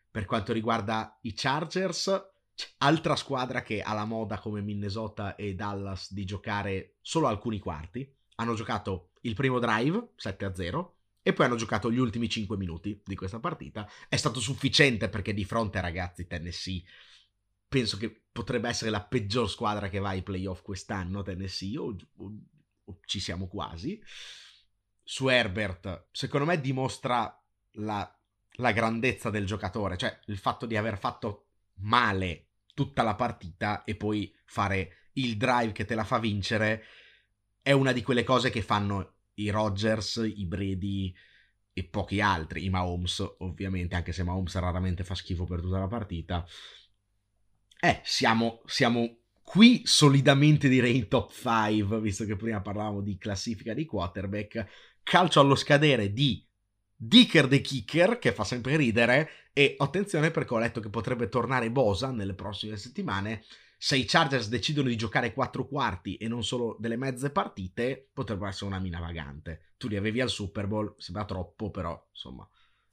[0.10, 2.12] Per quanto riguarda i Chargers,
[2.80, 8.10] Altra squadra che ha la moda come Minnesota e Dallas di giocare solo alcuni quarti.
[8.36, 10.89] Hanno giocato il primo drive 7-0
[11.24, 13.88] e poi hanno giocato gli ultimi 5 minuti di questa partita.
[14.10, 16.84] È stato sufficiente perché di fronte, ragazzi, Tennessee
[17.71, 22.34] penso che potrebbe essere la peggior squadra che va ai playoff quest'anno, Tennessee, o, o,
[22.84, 24.02] o ci siamo quasi.
[25.04, 27.34] Su Herbert, secondo me dimostra
[27.76, 28.19] la,
[28.56, 31.45] la grandezza del giocatore, cioè il fatto di aver fatto
[31.76, 32.50] male
[32.81, 36.83] tutta la partita e poi fare il drive che te la fa vincere
[37.61, 41.13] è una di quelle cose che fanno i Rodgers, i Brady
[41.73, 45.87] e pochi altri, i Mahomes ovviamente, anche se Mahomes raramente fa schifo per tutta la
[45.87, 46.43] partita.
[47.79, 53.75] Eh, siamo, siamo qui solidamente direi in top 5, visto che prima parlavamo di classifica
[53.75, 54.65] di quarterback.
[55.03, 56.43] Calcio allo scadere di
[57.03, 61.71] Dicker the Kicker, che fa sempre ridere, e attenzione perché ho letto che potrebbe tornare
[61.71, 63.43] Bosa nelle prossime settimane.
[63.75, 68.47] Se i Chargers decidono di giocare quattro quarti e non solo delle mezze partite, potrebbe
[68.47, 69.71] essere una mina vagante.
[69.77, 72.47] Tu li avevi al Super Bowl, sembra troppo, però insomma,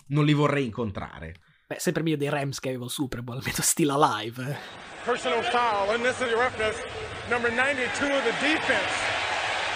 [0.06, 1.34] non li vorrei incontrare.
[1.66, 4.56] Beh, sempre meglio dei Rams che avevo il Super Bowl, almeno still alive.
[5.04, 6.82] Personal foul, unnecessary roughness,
[7.28, 8.88] number 92 of the defense.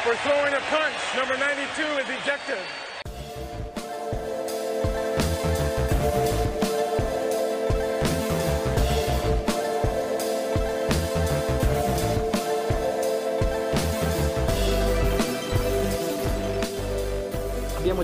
[0.05, 2.92] For throwing a punch, number 92 is ejected.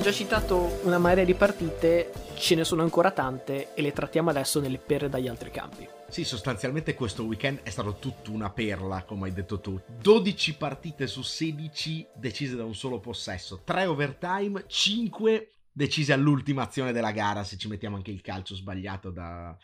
[0.09, 4.59] Già citato una marea di partite, ce ne sono ancora tante e le trattiamo adesso
[4.59, 5.87] nelle perle dagli altri campi.
[6.09, 9.79] Sì, sostanzialmente questo weekend è stato tutto una perla, come hai detto tu.
[10.01, 16.93] 12 partite su 16 decise da un solo possesso, 3 overtime, 5 decise all'ultima azione
[16.93, 19.55] della gara, se ci mettiamo anche il calcio sbagliato da,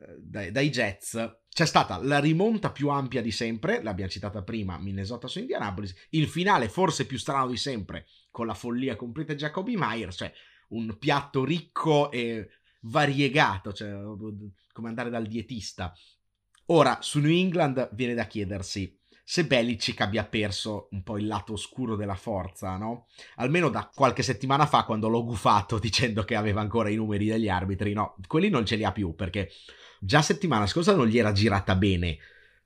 [0.00, 1.36] eh, dai, dai Jets.
[1.56, 6.28] C'è stata la rimonta più ampia di sempre, l'abbiamo citata prima, Minnesota su Indianapolis, il
[6.28, 10.30] finale forse più strano di sempre, con la follia completa di Jacoby Meyer, cioè
[10.68, 12.50] un piatto ricco e
[12.82, 13.90] variegato, cioè
[14.70, 15.94] come andare dal dietista.
[16.66, 18.95] Ora, su New England viene da chiedersi
[19.28, 23.08] se Belichick abbia perso un po' il lato oscuro della forza, no?
[23.36, 27.48] Almeno da qualche settimana fa quando l'ho gufato dicendo che aveva ancora i numeri degli
[27.48, 29.50] arbitri, no, quelli non ce li ha più perché
[29.98, 32.18] già settimana scorsa non gli era girata bene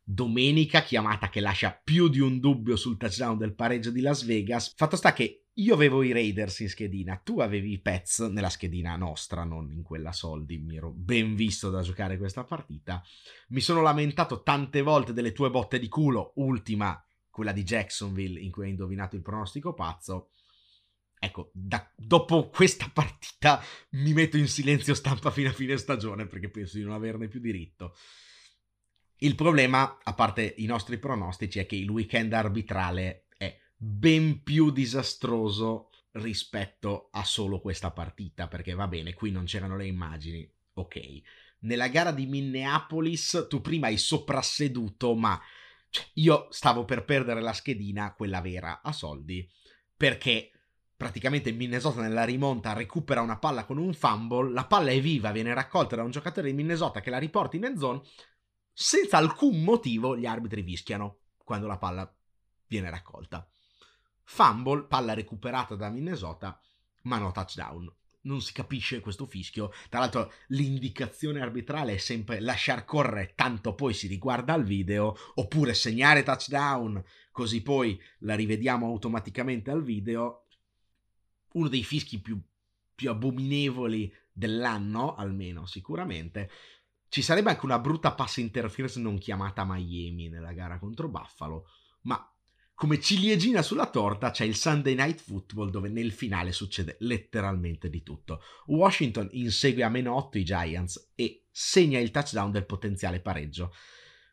[0.04, 4.74] domenica chiamata che lascia più di un dubbio sul touchdown del pareggio di Las Vegas.
[4.76, 8.96] Fatto sta che io avevo i Raiders in schedina, tu avevi i Pets nella schedina
[8.96, 10.58] nostra, non in quella soldi.
[10.58, 13.02] Mi ero ben visto da giocare questa partita.
[13.48, 18.50] Mi sono lamentato tante volte delle tue botte di culo, ultima quella di Jacksonville in
[18.50, 20.30] cui hai indovinato il pronostico pazzo.
[21.18, 26.48] Ecco, da, dopo questa partita mi metto in silenzio stampa fino a fine stagione perché
[26.48, 27.94] penso di non averne più diritto.
[29.22, 33.26] Il problema, a parte i nostri pronostici, è che il weekend arbitrale
[33.82, 39.86] ben più disastroso rispetto a solo questa partita, perché va bene, qui non c'erano le
[39.86, 41.20] immagini, ok.
[41.60, 45.40] Nella gara di Minneapolis tu prima hai soprasseduto, ma
[45.88, 49.48] cioè, io stavo per perdere la schedina, quella vera, a soldi,
[49.96, 50.50] perché
[50.94, 55.54] praticamente Minnesota nella rimonta recupera una palla con un fumble, la palla è viva, viene
[55.54, 58.02] raccolta da un giocatore di Minnesota che la riporta in end zone,
[58.74, 62.14] senza alcun motivo gli arbitri fischiano quando la palla
[62.66, 63.48] viene raccolta.
[64.32, 66.58] Fumble, palla recuperata da Minnesota,
[67.02, 67.92] ma no touchdown.
[68.22, 69.72] Non si capisce questo fischio.
[69.88, 75.74] Tra l'altro, l'indicazione arbitrale è sempre lasciar correre, tanto poi si riguarda al video, oppure
[75.74, 80.46] segnare touchdown, così poi la rivediamo automaticamente al video.
[81.54, 82.40] Uno dei fischi più,
[82.94, 86.48] più abominevoli dell'anno, almeno sicuramente.
[87.08, 91.66] Ci sarebbe anche una brutta pass interference non chiamata Miami nella gara contro Buffalo,
[92.02, 92.32] ma
[92.80, 98.02] come ciliegina sulla torta c'è il Sunday Night Football dove nel finale succede letteralmente di
[98.02, 98.42] tutto.
[98.68, 103.74] Washington insegue a meno 8 i Giants e segna il touchdown del potenziale pareggio.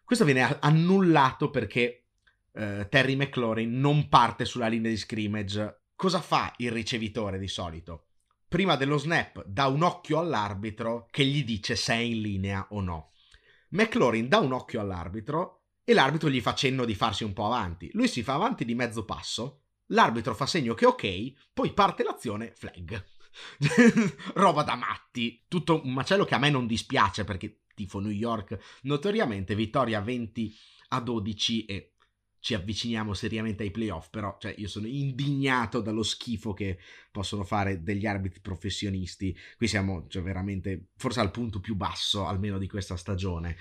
[0.01, 2.05] Questo viene annullato perché
[2.53, 5.81] eh, Terry McLaurin non parte sulla linea di scrimmage.
[5.93, 8.05] Cosa fa il ricevitore di solito?
[8.47, 12.79] prima dello snap dà un occhio all'arbitro che gli dice se è in linea o
[12.79, 13.12] no.
[13.71, 15.57] McLaurin dà un occhio all'arbitro
[15.89, 17.89] e l'arbitro gli fa cenno di farsi un po' avanti.
[17.93, 22.52] Lui si fa avanti di mezzo passo, l'arbitro fa segno che ok, poi parte l'azione,
[22.54, 23.06] flag.
[24.36, 25.45] Roba da matti.
[25.47, 30.54] Tutto un macello che a me non dispiace perché tifo New York notoriamente vittoria 20
[30.89, 31.93] a 12 e
[32.41, 36.80] ci avviciniamo seriamente ai playoff, però cioè, io sono indignato dallo schifo che
[37.12, 39.34] possono fare degli arbitri professionisti.
[39.56, 43.56] Qui siamo cioè, veramente forse al punto più basso, almeno di questa stagione,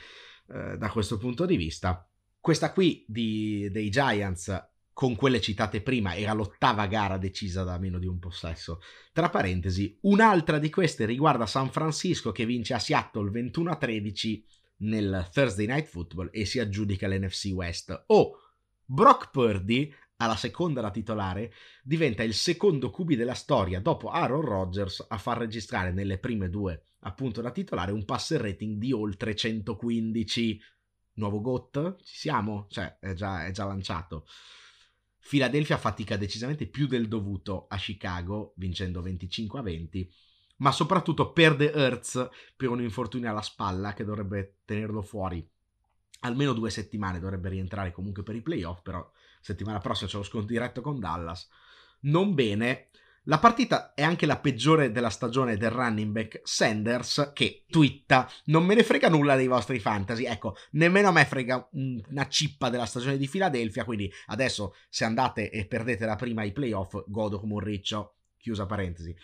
[0.48, 2.04] eh, da questo punto di vista.
[2.46, 7.98] Questa qui di, dei Giants con quelle citate prima, era l'ottava gara decisa da meno
[7.98, 8.80] di un possesso.
[9.12, 14.44] Tra parentesi, un'altra di queste riguarda San Francisco che vince a Seattle 21 a 13
[14.82, 18.04] nel Thursday Night Football e si aggiudica l'NFC West.
[18.06, 18.38] Oh,
[18.84, 25.04] Brock Purdy, alla seconda da titolare, diventa il secondo QB della storia dopo Aaron Rodgers
[25.08, 30.60] a far registrare nelle prime due, appunto da titolare, un passer rating di oltre 115.
[31.16, 31.96] Nuovo GOT?
[32.02, 32.66] Ci siamo?
[32.68, 34.26] Cioè, è già, è già lanciato.
[35.28, 40.12] Philadelphia fatica decisamente più del dovuto a Chicago, vincendo 25 a 20,
[40.58, 45.46] ma soprattutto perde Hertz per un infortunio alla spalla che dovrebbe tenerlo fuori
[46.20, 49.08] almeno due settimane, dovrebbe rientrare comunque per i playoff, però
[49.40, 51.48] settimana prossima c'è lo sconto diretto con Dallas.
[52.00, 52.88] Non bene,
[53.28, 58.30] la partita è anche la peggiore della stagione del running back Sanders che twitta.
[58.46, 62.70] Non me ne frega nulla dei vostri fantasy, ecco, nemmeno a me frega una cippa
[62.70, 67.40] della stagione di Philadelphia, quindi adesso se andate e perdete la prima ai playoff godo
[67.40, 69.14] come un riccio, chiusa parentesi.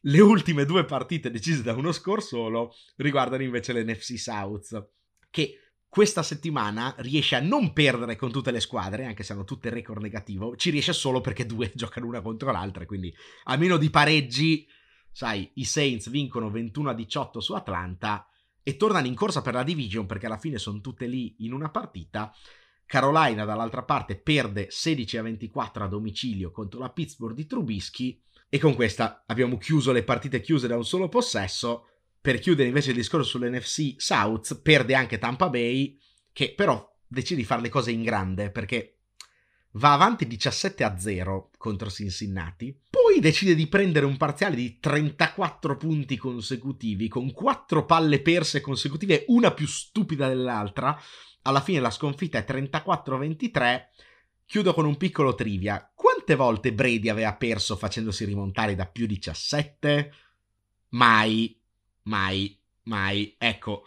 [0.00, 4.90] Le ultime due partite decise da uno score solo riguardano invece l'NFC South,
[5.30, 5.65] che
[5.96, 9.72] questa settimana riesce a non perdere con tutte le squadre, anche se hanno tutte il
[9.72, 13.88] record negativo, ci riesce solo perché due giocano una contro l'altra, quindi a meno di
[13.88, 14.68] pareggi,
[15.10, 18.28] sai, i Saints vincono 21 a 18 su Atlanta
[18.62, 21.70] e tornano in corsa per la division perché alla fine sono tutte lì in una
[21.70, 22.30] partita.
[22.84, 28.58] Carolina dall'altra parte perde 16 a 24 a domicilio contro la Pittsburgh di Trubisky e
[28.58, 31.86] con questa abbiamo chiuso le partite chiuse da un solo possesso
[32.26, 35.96] per chiudere invece il discorso sull'NFC South, perde anche Tampa Bay,
[36.32, 38.96] che però decide di fare le cose in grande perché
[39.74, 45.76] va avanti 17 a 0 contro Cincinnati, poi decide di prendere un parziale di 34
[45.76, 51.00] punti consecutivi con 4 palle perse consecutive, una più stupida dell'altra.
[51.42, 53.82] Alla fine la sconfitta è 34-23.
[54.44, 55.92] Chiudo con un piccolo trivia.
[55.94, 60.12] Quante volte Brady aveva perso facendosi rimontare da più 17?
[60.88, 61.60] Mai
[62.06, 63.34] mai, mai.
[63.38, 63.84] Ecco,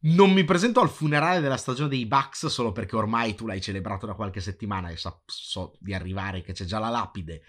[0.00, 4.06] non mi presento al funerale della stagione dei Bucks solo perché ormai tu l'hai celebrato
[4.06, 7.42] da qualche settimana e so, so di arrivare che c'è già la lapide.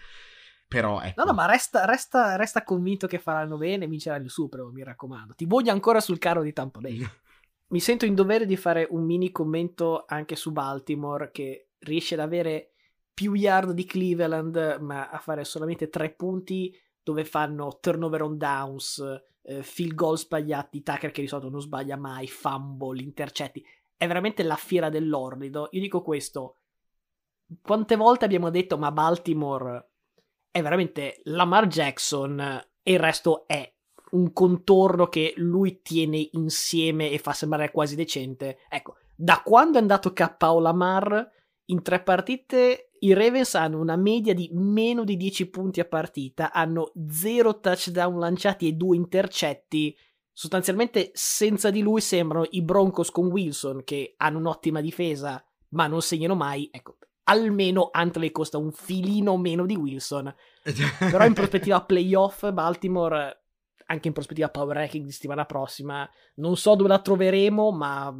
[0.66, 1.22] Però ecco.
[1.22, 4.72] No, no, ma resta, resta, resta convinto che faranno bene e vinceranno il Super Bowl,
[4.72, 5.34] mi raccomando.
[5.34, 6.98] Ti voglio ancora sul carro di Tampa Bay.
[7.68, 12.20] mi sento in dovere di fare un mini commento anche su Baltimore che riesce ad
[12.20, 12.70] avere
[13.12, 19.02] più yard di Cleveland ma a fare solamente tre punti dove fanno turnover on downs,
[19.44, 23.64] eh, field goal sbagliati, Tucker che di solito non sbaglia mai, fumble, intercetti.
[23.96, 25.68] È veramente la fiera dell'orrido.
[25.72, 26.58] Io dico questo.
[27.60, 29.90] Quante volte abbiamo detto ma Baltimore
[30.50, 32.40] è veramente Lamar Jackson
[32.82, 33.70] e il resto è
[34.12, 38.60] un contorno che lui tiene insieme e fa sembrare quasi decente.
[38.68, 41.30] Ecco, da quando è andato KO Lamar
[41.66, 46.52] in tre partite i Ravens hanno una media di meno di 10 punti a partita,
[46.52, 49.96] hanno 0 touchdown lanciati e 2 intercetti.
[50.32, 56.02] Sostanzialmente senza di lui sembrano i Broncos con Wilson che hanno un'ottima difesa ma non
[56.02, 56.68] segnano mai.
[56.72, 60.34] Ecco, almeno Huntley costa un filino meno di Wilson.
[60.98, 63.42] Però in prospettiva playoff Baltimore
[63.86, 68.14] anche in prospettiva power ranking di settimana prossima non so dove la troveremo ma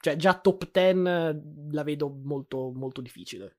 [0.00, 3.57] cioè già top 10 la vedo molto molto difficile.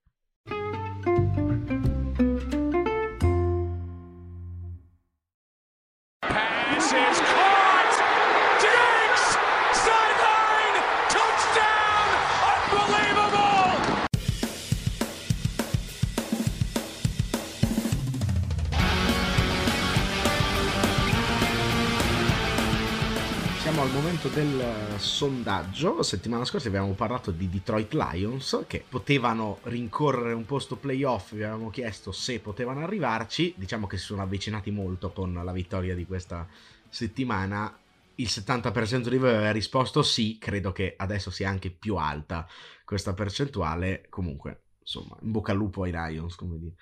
[23.90, 26.04] Al momento del sondaggio.
[26.04, 31.34] Settimana scorsa abbiamo parlato di Detroit Lions che potevano rincorrere un posto playoff.
[31.34, 33.56] Vi avevamo chiesto se potevano arrivarci.
[33.58, 36.48] Diciamo che si sono avvicinati molto con la vittoria di questa
[36.88, 37.76] settimana.
[38.16, 40.38] Il 70% di voi aveva risposto sì.
[40.38, 42.48] Credo che adesso sia anche più alta
[42.86, 44.06] questa percentuale.
[44.10, 46.76] Comunque, insomma, in bocca al lupo ai Lions, come dire.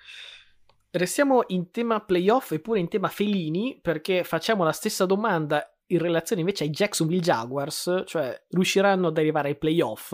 [0.90, 5.98] Restiamo in tema playoff e pure in tema felini perché facciamo la stessa domanda in
[5.98, 10.12] relazione invece ai Jacksonville Jaguars, cioè riusciranno ad arrivare ai playoff,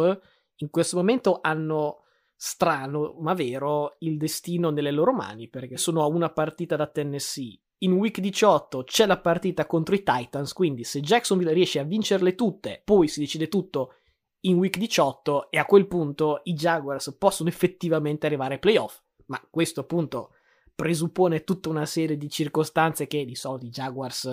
[0.56, 2.02] in questo momento hanno
[2.36, 7.58] strano ma vero il destino nelle loro mani perché sono a una partita da Tennessee.
[7.78, 12.34] In week 18 c'è la partita contro i Titans, quindi se Jacksonville riesce a vincerle
[12.34, 13.94] tutte, poi si decide tutto
[14.40, 19.02] in week 18 e a quel punto i Jaguars possono effettivamente arrivare ai playoff.
[19.26, 20.30] Ma questo appunto
[20.74, 24.24] presuppone tutta una serie di circostanze che di solito i Jaguars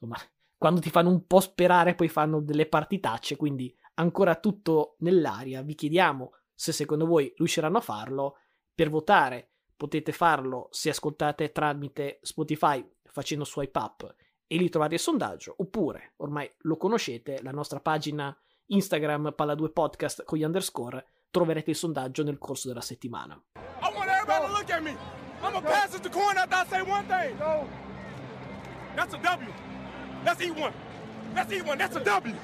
[0.00, 0.18] insomma,
[0.62, 5.60] quando ti fanno un po' sperare poi fanno delle partitacce, quindi ancora tutto nell'aria.
[5.60, 8.36] Vi chiediamo se secondo voi riusciranno a farlo.
[8.72, 14.14] Per votare potete farlo se ascoltate tramite Spotify facendo swipe up
[14.46, 18.32] e lì trovate il sondaggio, oppure ormai lo conoscete, la nostra pagina
[18.66, 23.34] Instagram Palla2 Podcast con gli underscore, troverete il sondaggio nel corso della settimana.
[23.56, 24.96] I want everybody to look at me.
[25.42, 27.36] I'm gonna pass to coin after I say one thing.
[28.94, 29.71] That's a W.
[30.24, 30.72] Let's eat one.
[31.34, 31.76] Let's eat one.
[31.76, 32.34] That's a W.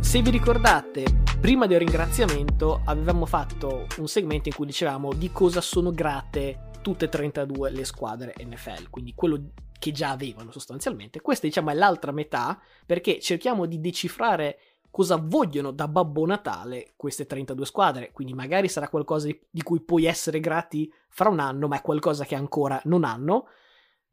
[0.00, 1.04] Se vi ricordate,
[1.40, 7.06] prima del ringraziamento avevamo fatto un segmento in cui dicevamo di cosa sono grate tutte
[7.06, 9.40] e 32 le squadre NFL, quindi quello
[9.84, 11.20] che già avevano sostanzialmente.
[11.20, 14.58] Questa diciamo è l'altra metà perché cerchiamo di decifrare
[14.90, 20.06] cosa vogliono da Babbo Natale queste 32 squadre, quindi magari sarà qualcosa di cui puoi
[20.06, 23.48] essere grati fra un anno, ma è qualcosa che ancora non hanno.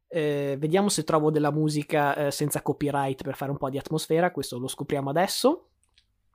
[0.08, 4.30] Eh, vediamo se trovo della musica eh, senza copyright per fare un po' di atmosfera,
[4.30, 5.70] questo lo scopriamo adesso.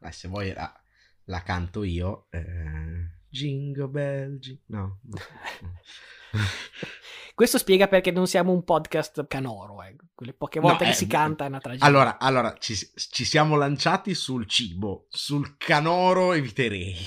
[0.01, 0.73] Eh, se vuoi la,
[1.25, 2.25] la canto io.
[2.31, 4.99] Eh, Jingle Bell, G- no.
[7.37, 9.95] Questo spiega perché non siamo un podcast canoro, eh.
[10.15, 11.85] quelle poche volte no, che eh, si canta è una tragedia.
[11.85, 16.97] Allora, allora ci, ci, siamo lanciati sul cibo, sul canoro eviterei.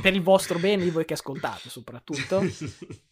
[0.00, 2.40] Per il vostro bene, di voi che ascoltate soprattutto.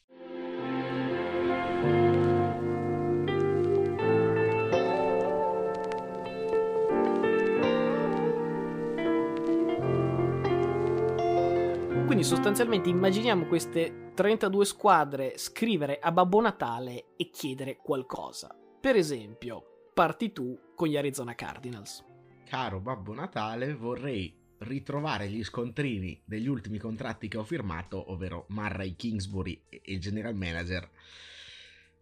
[12.19, 18.53] Quindi sostanzialmente immaginiamo queste 32 squadre scrivere a Babbo Natale e chiedere qualcosa.
[18.81, 22.05] Per esempio, parti tu con gli Arizona Cardinals.
[22.45, 28.97] Caro Babbo Natale, vorrei ritrovare gli scontrini degli ultimi contratti che ho firmato, ovvero Murray
[28.97, 30.91] Kingsbury e il general manager,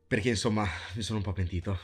[0.06, 1.76] perché insomma mi sono un po' pentito.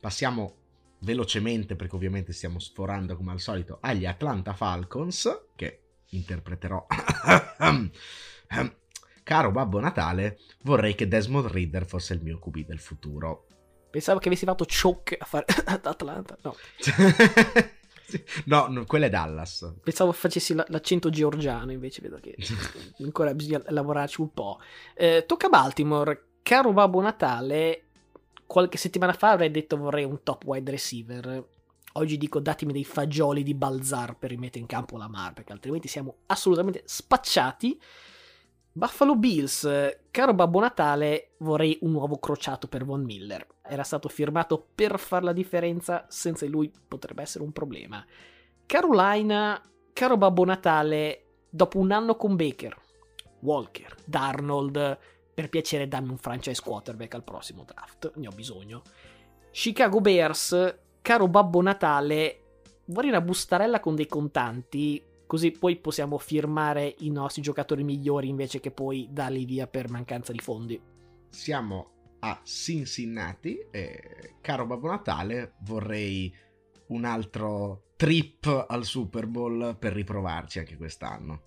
[0.00, 0.54] Passiamo
[1.00, 6.86] velocemente, perché ovviamente stiamo sforando come al solito, agli Atlanta Falcons, che interpreterò.
[9.22, 13.46] Caro Babbo Natale, vorrei che Desmond Reader fosse il mio QB del futuro.
[13.90, 16.36] Pensavo che avessi fatto choke a fare ad Atlanta.
[16.42, 16.56] No.
[18.46, 19.74] no, no, quella è Dallas.
[19.82, 22.36] Pensavo facessi l'accento georgiano, invece vedo che
[23.04, 24.60] ancora bisogna lavorarci un po'.
[24.94, 26.24] Eh, tocca a Baltimore.
[26.42, 27.88] Caro Babbo Natale,
[28.46, 31.46] qualche settimana fa avrei detto vorrei un top wide receiver
[31.98, 35.88] Oggi dico datemi dei fagioli di Balzar per rimettere in campo la Mar, perché altrimenti
[35.88, 37.80] siamo assolutamente spacciati.
[38.70, 39.68] Buffalo Bills,
[40.12, 43.44] caro Babbo Natale, vorrei un nuovo crociato per Von Miller.
[43.64, 48.06] Era stato firmato per far la differenza, senza lui potrebbe essere un problema.
[48.64, 49.60] Carolina,
[49.92, 52.76] caro Babbo Natale, dopo un anno con Baker,
[53.40, 54.98] Walker, Darnold,
[55.34, 58.82] per piacere dammi un franchise quarterback al prossimo draft, ne ho bisogno.
[59.50, 66.94] Chicago Bears, caro Babbo Natale, vorrei una bustarella con dei contanti, così poi possiamo firmare
[66.98, 70.80] i nostri giocatori migliori invece che poi darli via per mancanza di fondi.
[71.30, 71.90] Siamo
[72.20, 76.34] a Cincinnati e caro Babbo Natale, vorrei
[76.88, 81.42] un altro trip al Super Bowl per riprovarci anche quest'anno.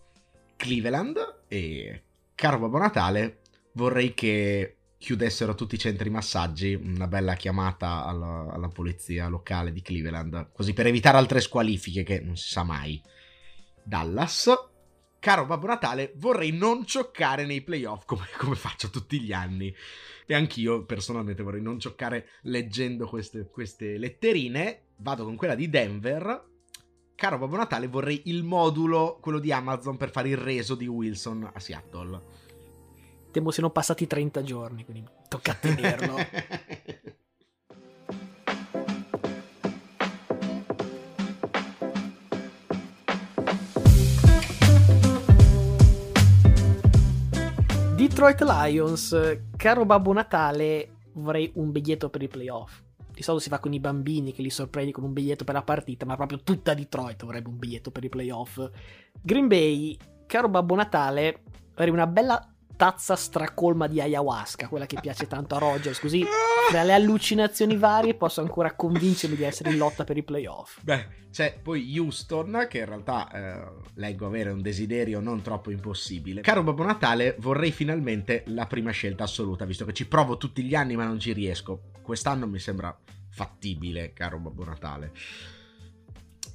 [0.56, 2.04] Cleveland e
[2.36, 3.40] caro Babbo Natale,
[3.74, 9.82] vorrei che chiudessero tutti i centri massaggi, una bella chiamata alla, alla, polizia locale di
[9.82, 13.02] Cleveland, così per evitare altre squalifiche che non si sa mai.
[13.84, 14.52] Dallas,
[15.20, 19.74] caro Babbo Natale, vorrei non cioccare nei playoff come, come faccio tutti gli anni.
[20.28, 24.90] E anch'io personalmente vorrei non cioccare leggendo queste, queste letterine.
[24.98, 26.50] Vado con quella di Denver.
[27.16, 31.50] Caro Babbo Natale, vorrei il modulo, quello di Amazon, per fare il reso di Wilson
[31.52, 32.41] a Seattle.
[33.32, 36.18] Temo siano passati 30 giorni, quindi tocca tenerlo.
[47.96, 52.82] Detroit Lions, caro Babbo Natale, vorrei un biglietto per i playoff.
[53.10, 55.64] Di solito si fa con i bambini che li sorprendi con un biglietto per la
[55.64, 58.70] partita, ma proprio tutta Detroit vorrebbe un biglietto per i playoff.
[59.22, 62.46] Green Bay, caro Babbo Natale, vorrei una bella
[62.82, 66.26] tazza stracolma di ayahuasca, quella che piace tanto a Rogers, così
[66.72, 70.80] tra le allucinazioni varie posso ancora convincermi di essere in lotta per i playoff.
[70.82, 76.42] Beh, c'è poi Houston, che in realtà eh, leggo avere un desiderio non troppo impossibile.
[76.42, 80.74] Caro Babbo Natale, vorrei finalmente la prima scelta assoluta, visto che ci provo tutti gli
[80.74, 81.92] anni ma non ci riesco.
[82.02, 82.98] Quest'anno mi sembra
[83.30, 85.12] fattibile, caro Babbo Natale.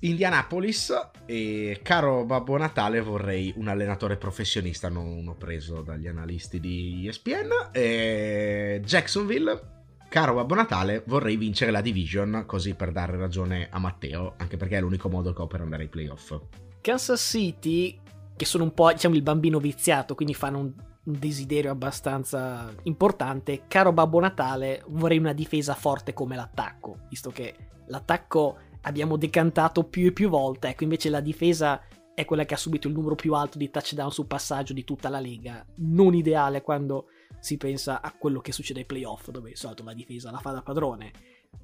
[0.07, 0.95] Indianapolis
[1.27, 7.71] e caro Babbo Natale vorrei un allenatore professionista, non uno preso dagli analisti di ESPN.
[7.73, 9.61] E Jacksonville,
[10.09, 14.77] caro Babbo Natale vorrei vincere la division così per dare ragione a Matteo, anche perché
[14.77, 16.39] è l'unico modo che ho per andare ai playoff.
[16.81, 17.99] Kansas City,
[18.37, 23.65] che sono un po' diciamo il bambino viziato, quindi fanno un, un desiderio abbastanza importante.
[23.67, 27.57] Caro Babbo Natale vorrei una difesa forte come l'attacco, visto che
[27.89, 30.69] l'attacco abbiamo decantato più e più volte.
[30.69, 31.83] Ecco, invece la difesa
[32.15, 35.09] è quella che ha subito il numero più alto di touchdown sul passaggio di tutta
[35.09, 35.65] la lega.
[35.77, 37.09] Non ideale quando
[37.41, 40.53] si pensa a quello che succede ai playoff, dove di solito la difesa la fa
[40.53, 41.13] da padrone.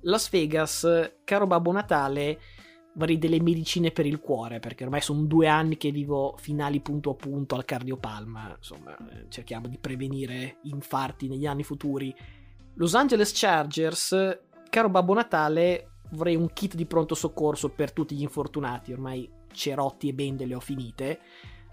[0.03, 0.87] Las Vegas,
[1.25, 2.39] caro Babbo Natale,
[2.95, 7.11] vorrei delle medicine per il cuore, perché ormai sono due anni che vivo finali punto
[7.11, 12.14] a punto al cardiopalma, insomma, eh, cerchiamo di prevenire infarti negli anni futuri.
[12.75, 18.23] Los Angeles Chargers, caro Babbo Natale, vorrei un kit di pronto soccorso per tutti gli
[18.23, 21.21] infortunati, ormai cerotti e bende le ho finite.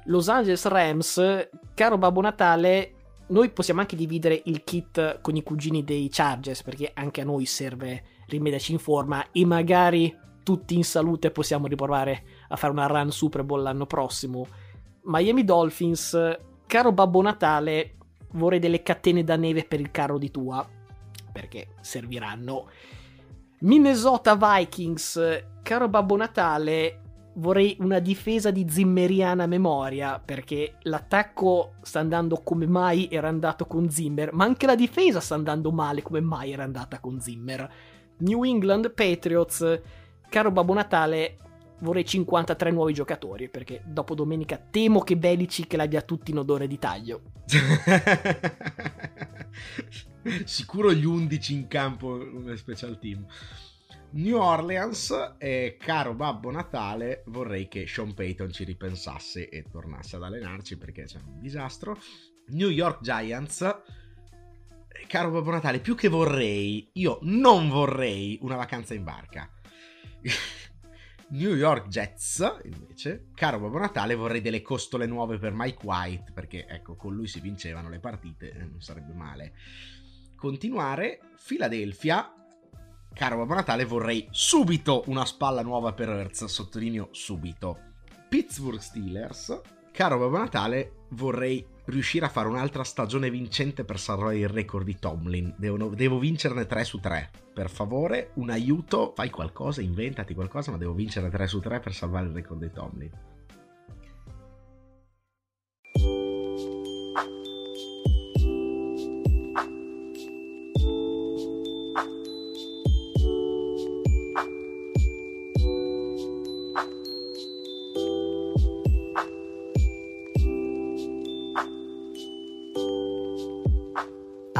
[0.06, 2.94] Los Angeles Rams, caro Babbo Natale,
[3.28, 7.46] noi possiamo anche dividere il kit con i cugini dei Chargers, perché anche a noi
[7.46, 13.12] serve rimediarci in forma e magari tutti in salute possiamo riprovare a fare una run
[13.12, 14.48] Super Bowl l'anno prossimo.
[15.04, 16.18] Miami Dolphins,
[16.66, 17.96] caro Babbo Natale,
[18.32, 20.68] vorrei delle catene da neve per il carro di tua,
[21.32, 22.68] perché serviranno.
[23.62, 27.02] Minnesota Vikings, caro Babbo Natale,
[27.34, 33.90] vorrei una difesa di zimmeriana memoria, perché l'attacco sta andando come mai era andato con
[33.90, 37.70] Zimmer, ma anche la difesa sta andando male come mai era andata con Zimmer.
[38.20, 39.82] New England Patriots,
[40.30, 41.36] caro Babbo Natale,
[41.80, 46.78] vorrei 53 nuovi giocatori, perché dopo domenica temo che Belichick l'abbia tutti in odore di
[46.78, 47.22] taglio.
[50.44, 53.26] Sicuro gli 11 in campo come special team.
[54.12, 60.24] New Orleans, eh, caro Babbo Natale, vorrei che Sean Payton ci ripensasse e tornasse ad
[60.24, 62.00] allenarci perché c'è un disastro.
[62.48, 68.96] New York Giants, eh, caro Babbo Natale, più che vorrei, io non vorrei una vacanza
[68.96, 69.48] in barca.
[71.32, 76.66] New York Jets, invece, caro Babbo Natale, vorrei delle costole nuove per Mike White, perché
[76.68, 79.54] ecco, con lui si vincevano le partite, eh, non sarebbe male.
[80.36, 82.34] Continuare, Philadelphia,
[83.14, 87.78] caro Babbo Natale, vorrei subito una spalla nuova per Hertz, sottolineo subito.
[88.28, 89.62] Pittsburgh Steelers,
[89.92, 94.98] caro Babbo Natale, vorrei riuscire a fare un'altra stagione vincente per salvare il record di
[95.00, 95.54] Tomlin.
[95.58, 97.30] Devo, devo vincerne 3 su 3.
[97.54, 101.94] Per favore, un aiuto, fai qualcosa, inventati qualcosa, ma devo vincere 3 su 3 per
[101.94, 103.12] salvare il record di Tomlin.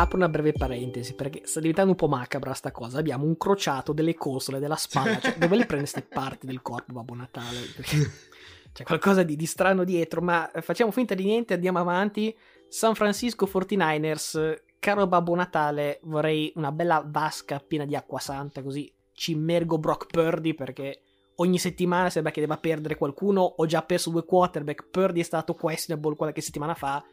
[0.02, 3.00] Apro una breve parentesi perché sta diventando un po' macabra sta cosa.
[3.00, 6.94] Abbiamo un crociato delle costole, della spalla, cioè dove le prende queste parti del corpo
[6.94, 7.60] Babbo Natale?
[7.76, 8.12] Perché
[8.74, 12.36] c'è qualcosa di, di, strano dietro, ma facciamo finta di niente, andiamo avanti.
[12.68, 18.92] San Francisco 49ers, caro Babbo Natale, vorrei una bella vasca piena di acqua santa così
[19.20, 21.02] ci immergo Brock Purdy perché
[21.36, 23.42] ogni settimana sembra che debba perdere qualcuno.
[23.42, 24.88] Ho già perso due quarterback.
[24.90, 27.04] Purdy è stato questionable qualche settimana fa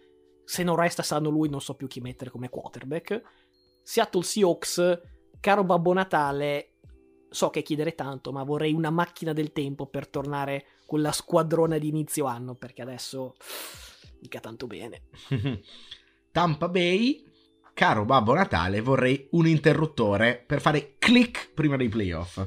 [0.47, 3.21] se non resta sano lui non so più chi mettere come quarterback.
[3.83, 5.01] Seattle Seahawks,
[5.41, 6.77] caro Babbo Natale,
[7.29, 11.79] so che chiedere tanto, ma vorrei una macchina del tempo per tornare con la squadrona
[11.79, 13.35] di inizio anno, perché adesso
[14.21, 15.03] mica tanto bene.
[16.31, 17.25] Tampa Bay,
[17.75, 22.47] caro Babbo Natale, vorrei un interruttore per fare click prima dei playoff.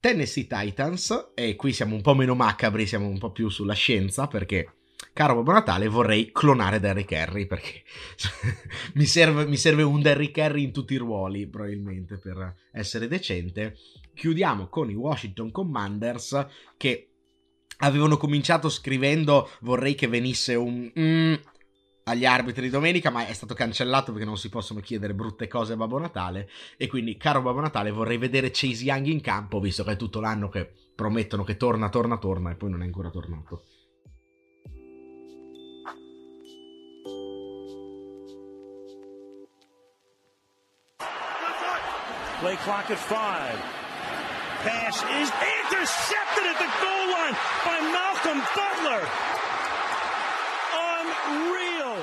[0.00, 4.26] Tennessee Titans, e qui siamo un po' meno macabri, siamo un po' più sulla scienza,
[4.28, 4.75] perché
[5.12, 7.82] caro Babbo Natale, vorrei clonare Derrick Henry perché
[8.94, 13.76] mi, serve, mi, serve, un Derrick Henry in tutti i ruoli, probabilmente, per essere decente.
[14.14, 17.10] Chiudiamo con i Washington Commanders che
[17.78, 20.90] avevano cominciato scrivendo vorrei che venisse un...
[20.98, 21.34] Mm,
[22.08, 25.76] agli arbitri domenica, ma è stato cancellato perché non si possono chiedere brutte cose a
[25.76, 26.48] Babbo Natale.
[26.76, 30.20] E quindi, caro Babbo Natale, vorrei vedere Chase Young in campo, visto che è tutto
[30.20, 33.64] l'anno che promettono che torna, torna, torna, e poi non è ancora tornato.
[42.40, 43.58] Play clock at five.
[44.62, 47.34] Pass is intercepted at the goal line
[47.64, 49.00] by Malcolm Butler.
[51.24, 52.02] Unreal.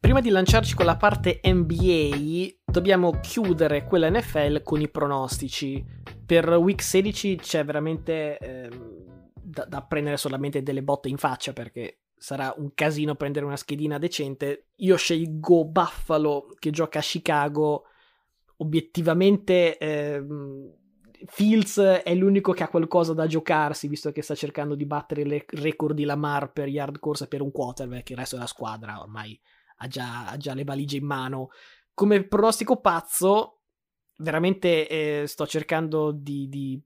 [0.00, 5.84] Prima di lanciarci con la parte NBA, dobbiamo chiudere quella NFL con i pronostici.
[6.24, 8.38] Per week 16 c'è veramente.
[8.38, 9.08] Ehm
[9.58, 13.98] da, da prendere solamente delle botte in faccia perché sarà un casino prendere una schedina
[13.98, 14.68] decente.
[14.76, 17.84] Io scelgo Buffalo che gioca a Chicago.
[18.58, 20.74] Obiettivamente, ehm,
[21.26, 25.44] Fields è l'unico che ha qualcosa da giocarsi, visto che sta cercando di battere il
[25.46, 28.10] record di Lamar per yard corsa per un quarterback.
[28.10, 29.38] Il resto della squadra ormai
[29.78, 31.50] ha già, ha già le valigie in mano.
[31.94, 33.62] Come pronostico pazzo,
[34.18, 36.80] veramente eh, sto cercando di, di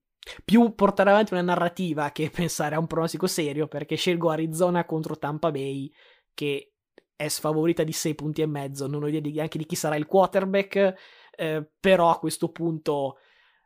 [0.44, 5.18] più portare avanti una narrativa che pensare a un pronostico serio perché scelgo Arizona contro
[5.18, 5.90] Tampa Bay
[6.34, 6.72] che
[7.14, 10.06] è sfavorita di 6 punti e mezzo, non ho idea neanche di chi sarà il
[10.06, 10.94] quarterback,
[11.36, 13.18] eh, però a questo punto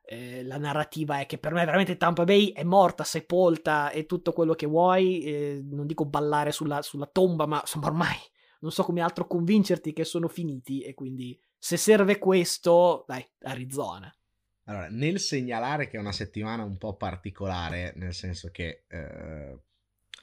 [0.04, 4.32] eh, la narrativa è che per me veramente Tampa Bay è morta, sepolta e tutto
[4.32, 8.16] quello che vuoi, eh, non dico ballare sulla, sulla tomba, ma insomma ormai
[8.60, 10.82] non so come altro convincerti che sono finiti.
[10.82, 14.12] E quindi se serve questo, dai, Arizona.
[14.68, 19.58] Allora, nel segnalare che è una settimana un po' particolare, nel senso che eh,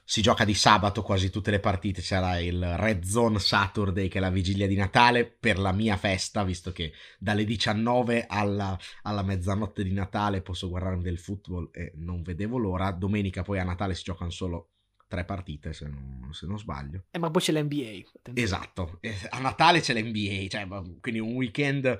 [0.04, 4.20] si gioca di sabato quasi tutte le partite, c'era il Red Zone Saturday che è
[4.20, 9.82] la vigilia di Natale per la mia festa, visto che dalle 19 alla, alla mezzanotte
[9.82, 12.90] di Natale posso guardarmi del football e non vedevo l'ora.
[12.90, 14.72] Domenica poi a Natale si giocano solo
[15.08, 17.04] tre partite se non, se non sbaglio.
[17.10, 18.06] Eh, ma poi c'è l'NBA.
[18.14, 18.40] Attenzione.
[18.42, 20.66] Esatto, a Natale c'è l'NBA, cioè,
[21.00, 21.98] quindi un weekend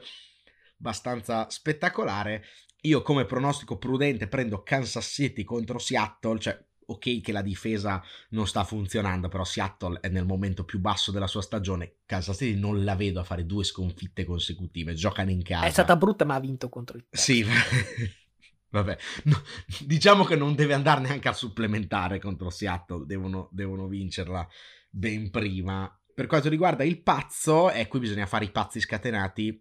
[0.85, 2.45] abbastanza spettacolare.
[2.83, 8.47] Io come pronostico prudente prendo Kansas City contro Seattle, cioè ok che la difesa non
[8.47, 12.01] sta funzionando, però Seattle è nel momento più basso della sua stagione.
[12.05, 15.65] Kansas City non la vedo a fare due sconfitte consecutive, giocano in casa.
[15.65, 17.25] È stata brutta, ma ha vinto contro il Texas.
[17.25, 17.47] Sì,
[18.69, 18.99] vabbè.
[19.25, 19.43] No,
[19.87, 24.47] diciamo che non deve andare neanche a supplementare contro Seattle, devono, devono vincerla
[24.91, 25.91] ben prima.
[26.15, 29.59] Per quanto riguarda il pazzo, e qui bisogna fare i pazzi scatenati,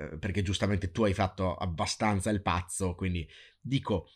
[0.00, 3.28] eh, perché giustamente tu hai fatto abbastanza il pazzo, quindi
[3.60, 4.08] dico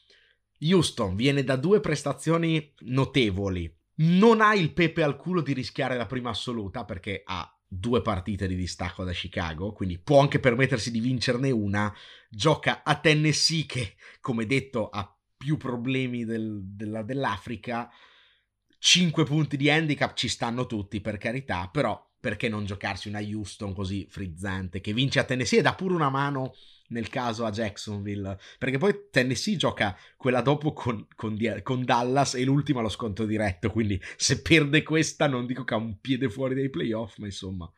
[0.61, 3.71] Houston viene da due prestazioni notevoli.
[3.97, 8.47] Non ha il pepe al culo di rischiare la prima assoluta perché ha due partite
[8.47, 11.95] di distacco da Chicago, quindi può anche permettersi di vincerne una.
[12.31, 17.91] Gioca a Tennessee che, come detto, ha più problemi del, della, dell'Africa.
[18.79, 23.75] 5 punti di handicap ci stanno tutti, per carità, però perché non giocarsi una Houston
[23.75, 26.55] così frizzante che vince a Tennessee e dà pure una mano
[26.89, 32.45] nel caso a Jacksonville, perché poi Tennessee gioca quella dopo con, con, con Dallas e
[32.45, 36.55] l'ultima lo sconto diretto, quindi se perde questa non dico che ha un piede fuori
[36.55, 37.71] dai playoff, ma insomma...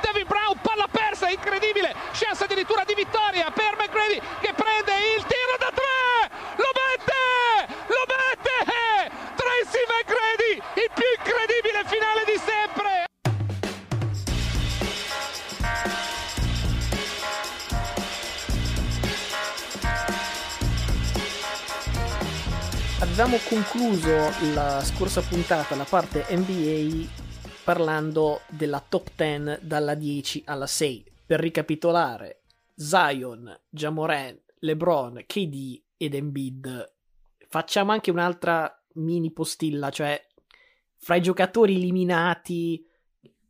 [0.00, 5.56] Devin Brown, palla persa, incredibile, chance addirittura di vittoria per McGrady che prende il tiro
[5.58, 5.91] da tre,
[23.22, 24.10] avevamo concluso
[24.52, 27.06] la scorsa puntata, la parte NBA,
[27.62, 31.04] parlando della top 10 dalla 10 alla 6.
[31.26, 32.42] Per ricapitolare,
[32.74, 36.94] Zion, Jamoran, LeBron, KD ed Embiid.
[37.48, 40.20] Facciamo anche un'altra mini postilla, cioè
[40.96, 42.84] fra i giocatori eliminati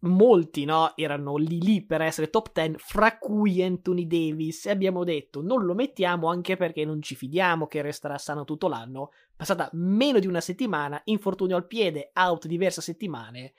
[0.03, 4.67] molti no, erano lì lì per essere top 10, fra cui Anthony Davis.
[4.67, 8.69] E abbiamo detto non lo mettiamo anche perché non ci fidiamo che resterà sano tutto
[8.69, 9.11] l'anno.
[9.37, 13.53] Passata meno di una settimana, infortunio al piede, out diverse settimane.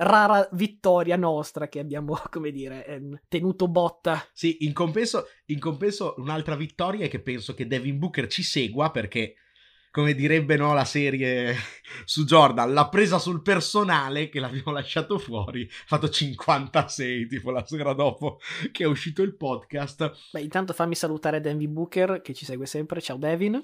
[0.00, 4.24] Rara vittoria nostra che abbiamo, come dire, ehm, tenuto botta.
[4.32, 8.90] Sì, in compenso, in compenso un'altra vittoria è che penso che Devin Booker ci segua
[8.90, 9.34] perché
[9.90, 11.54] come direbbe no, la serie
[12.04, 17.64] su Jordan, l'ha presa sul personale che l'abbiamo lasciato fuori, ha fatto 56 tipo la
[17.66, 18.40] sera dopo
[18.72, 20.30] che è uscito il podcast.
[20.32, 23.54] Beh, intanto fammi salutare Devin Booker che ci segue sempre, ciao Devin,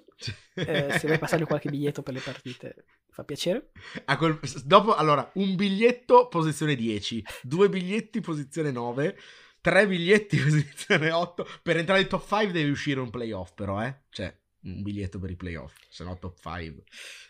[0.55, 3.71] eh, se vuoi passargli qualche biglietto per le partite fa piacere.
[4.19, 9.17] Quel, dopo, allora, un biglietto posizione 10, due biglietti posizione 9,
[9.61, 14.03] tre biglietti posizione 8, per entrare in top 5 devi uscire un playoff però, eh,
[14.11, 16.85] cioè un biglietto per i playoff, se no top 5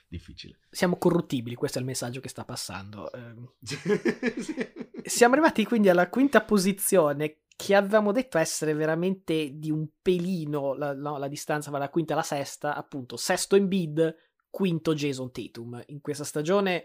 [0.08, 0.58] difficile.
[0.70, 3.12] Siamo corruttibili, questo è il messaggio che sta passando.
[3.12, 3.52] Ehm,
[5.02, 10.92] siamo arrivati quindi alla quinta posizione che avevamo detto essere veramente di un pelino, la,
[10.92, 14.14] no, la distanza va dalla quinta alla sesta, appunto, sesto in bid,
[14.50, 15.82] quinto Jason Tatum.
[15.86, 16.84] In questa stagione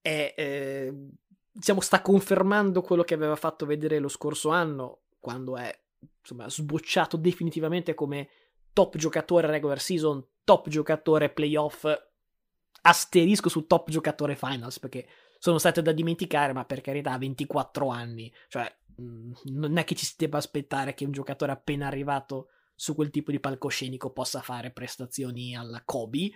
[0.00, 0.94] è, eh,
[1.50, 5.76] diciamo, sta confermando quello che aveva fatto vedere lo scorso anno, quando è
[6.20, 8.28] insomma, sbocciato definitivamente come
[8.76, 11.86] top giocatore regular season, top giocatore playoff,
[12.82, 15.06] asterisco su top giocatore finals perché
[15.38, 19.94] sono state da dimenticare, ma per carità, a 24 anni, cioè mh, non è che
[19.94, 24.42] ci si debba aspettare che un giocatore appena arrivato su quel tipo di palcoscenico possa
[24.42, 26.30] fare prestazioni alla Kobe.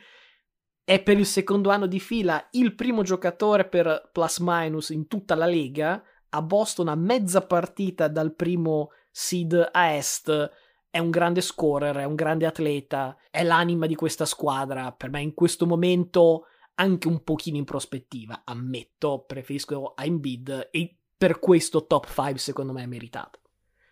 [0.83, 5.35] È per il secondo anno di fila il primo giocatore per plus minus in tutta
[5.35, 6.03] la lega.
[6.31, 10.51] A Boston a mezza partita dal primo seed a est
[10.91, 14.93] è un grande scorer, è un grande atleta, è l'anima di questa squadra.
[14.93, 20.97] Per me in questo momento anche un pochino in prospettiva, ammetto, preferisco a Embiid e
[21.17, 23.41] per questo top 5 secondo me è meritato.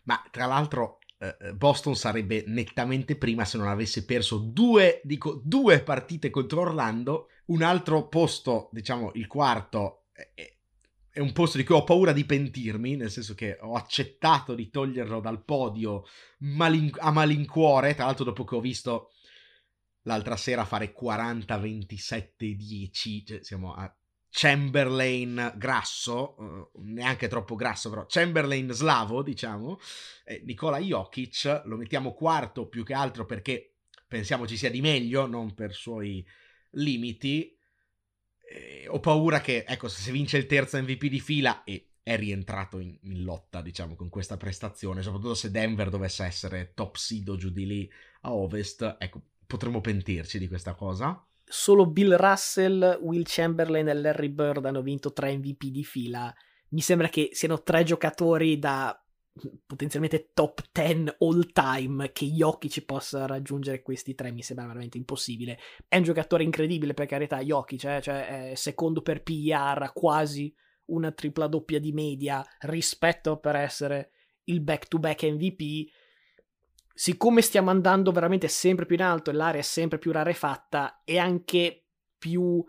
[0.05, 5.41] Ma tra l'altro eh, eh, Boston sarebbe nettamente prima se non avesse perso due, dico,
[5.45, 10.05] due partite contro Orlando, un altro posto, diciamo il quarto,
[11.19, 14.71] è, un posto di cui ho paura di pentirmi, nel senso che ho accettato di
[14.71, 16.05] toglierlo dal podio
[16.39, 19.11] malin- a malincuore, tra l'altro dopo che ho visto
[20.03, 23.93] l'altra sera fare 40-27-10, cioè siamo a
[24.31, 29.79] Chamberlain grasso, uh, neanche troppo grasso però, Chamberlain slavo diciamo,
[30.25, 35.27] eh, Nicola Jokic lo mettiamo quarto più che altro perché pensiamo ci sia di meglio,
[35.27, 36.25] non per suoi
[36.73, 37.58] limiti,
[38.51, 42.79] eh, ho paura che, ecco, se vince il terzo MVP di fila e è rientrato
[42.79, 47.37] in, in, lotta, diciamo, con questa prestazione, soprattutto se Denver dovesse essere top seed o
[47.37, 47.91] giù di lì
[48.23, 51.23] a ovest, ecco, potremmo pentirci di questa cosa.
[51.45, 56.35] Solo Bill Russell, Will Chamberlain e Larry Bird hanno vinto tre MVP di fila.
[56.71, 58.99] Mi sembra che siano tre giocatori da
[59.67, 65.59] potenzialmente top 10 all time che Jokic possa raggiungere questi tre mi sembra veramente impossibile
[65.87, 68.01] è un giocatore incredibile per carità Jokic eh?
[68.01, 70.55] cioè è secondo per PIR quasi
[70.87, 74.11] una tripla doppia di media rispetto per essere
[74.45, 75.91] il back to back MVP
[76.93, 81.17] siccome stiamo andando veramente sempre più in alto e l'area è sempre più rarefatta è
[81.17, 81.85] anche
[82.19, 82.65] più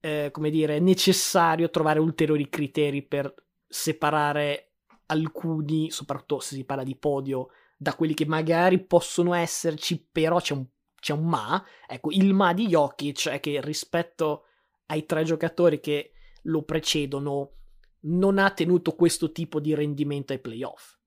[0.00, 3.34] eh, come dire necessario trovare ulteriori criteri per
[3.66, 4.73] separare
[5.06, 10.54] alcuni, soprattutto se si parla di podio, da quelli che magari possono esserci, però c'è
[10.54, 10.66] un,
[11.00, 11.64] c'è un ma.
[11.86, 14.44] Ecco, il ma di Jokic è che rispetto
[14.86, 17.52] ai tre giocatori che lo precedono,
[18.00, 20.98] non ha tenuto questo tipo di rendimento ai playoff.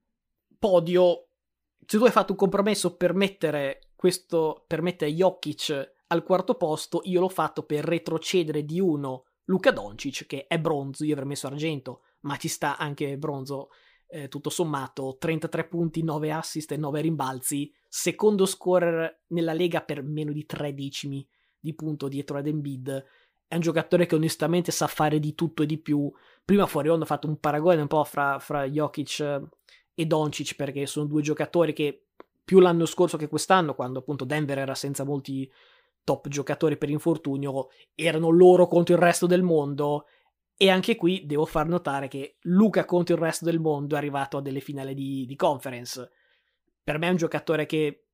[0.58, 1.28] Podio,
[1.86, 7.02] se tu hai fatto un compromesso per mettere questo, per mettere Jokic al quarto posto,
[7.04, 11.48] io l'ho fatto per retrocedere di uno Luca Doncic, che è bronzo, io avrei messo
[11.48, 13.70] argento, ma ci sta anche bronzo
[14.08, 20.02] eh, tutto sommato 33 punti, 9 assist e 9 rimbalzi, secondo scorer nella Lega per
[20.04, 21.28] meno di 3 decimi
[21.60, 23.06] di punto dietro ad Embiid.
[23.48, 26.12] È un giocatore che onestamente sa fare di tutto e di più.
[26.44, 29.42] Prima fuori onda ho fatto un paragone un po' fra, fra Jokic
[29.94, 32.04] e Doncic perché sono due giocatori che
[32.44, 35.52] più l'anno scorso che quest'anno, quando appunto Denver era senza molti
[36.04, 40.06] top giocatori per infortunio, erano loro contro il resto del mondo
[40.58, 44.38] e anche qui devo far notare che Luca contro il resto del mondo è arrivato
[44.38, 46.10] a delle finali di, di conference.
[46.84, 48.08] Per me è un giocatore che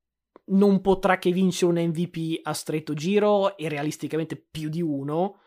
[0.46, 5.39] non potrà che vincere un MVP a stretto giro e realisticamente più di uno.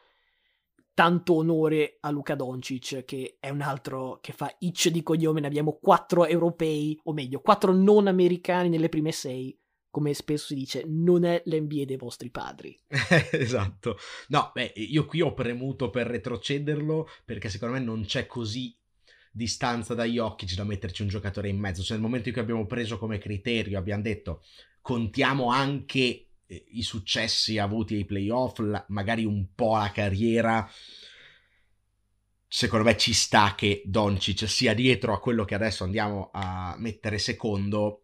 [0.94, 5.40] Tanto onore a Luca Doncic, che è un altro che fa itch di cognome.
[5.40, 9.54] Ne abbiamo quattro europei, o meglio, quattro non americani nelle prime sei
[9.96, 12.78] come spesso si dice, non è l'NBA dei vostri padri.
[13.32, 13.96] esatto.
[14.28, 18.76] No, beh, io qui ho premuto per retrocederlo perché secondo me non c'è così
[19.32, 21.82] distanza da Jokic da metterci un giocatore in mezzo.
[21.82, 24.42] Cioè, nel momento in cui abbiamo preso come criterio, abbiamo detto,
[24.82, 30.70] contiamo anche eh, i successi avuti ai playoff, la, magari un po' la carriera.
[32.46, 37.16] Secondo me ci sta che Doncic sia dietro a quello che adesso andiamo a mettere
[37.16, 38.02] secondo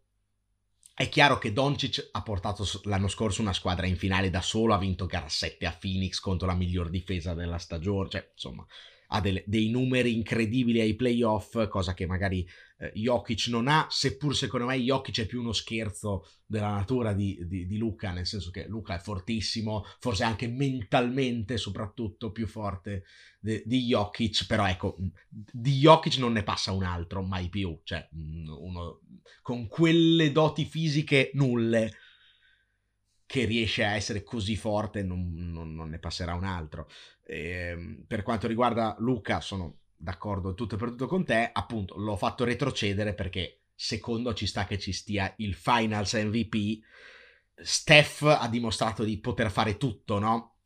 [0.94, 4.78] è chiaro che Doncic ha portato l'anno scorso una squadra in finale da solo, ha
[4.78, 8.66] vinto gara 7 a Phoenix contro la miglior difesa della stagione, cioè insomma
[9.08, 12.46] ha delle, dei numeri incredibili ai playoff, cosa che magari
[12.82, 17.38] eh, Jokic non ha, seppur secondo me Jokic è più uno scherzo della natura di,
[17.46, 23.04] di, di, Luca, nel senso che Luca è fortissimo, forse anche mentalmente soprattutto più forte
[23.38, 24.96] de, di Jokic, però ecco,
[25.28, 29.00] di Jokic non ne passa un altro, mai più, cioè uno
[29.42, 31.92] con quelle doti fisiche nulle
[33.26, 36.88] che riesce a essere così forte non, non, non ne passerà un altro.
[37.24, 41.96] E, ehm, per quanto riguarda Luca, sono d'accordo tutto e per tutto con te, appunto
[41.96, 46.80] l'ho fatto retrocedere perché secondo ci sta che ci stia il Finals MVP.
[47.54, 50.56] Steph ha dimostrato di poter fare tutto, no?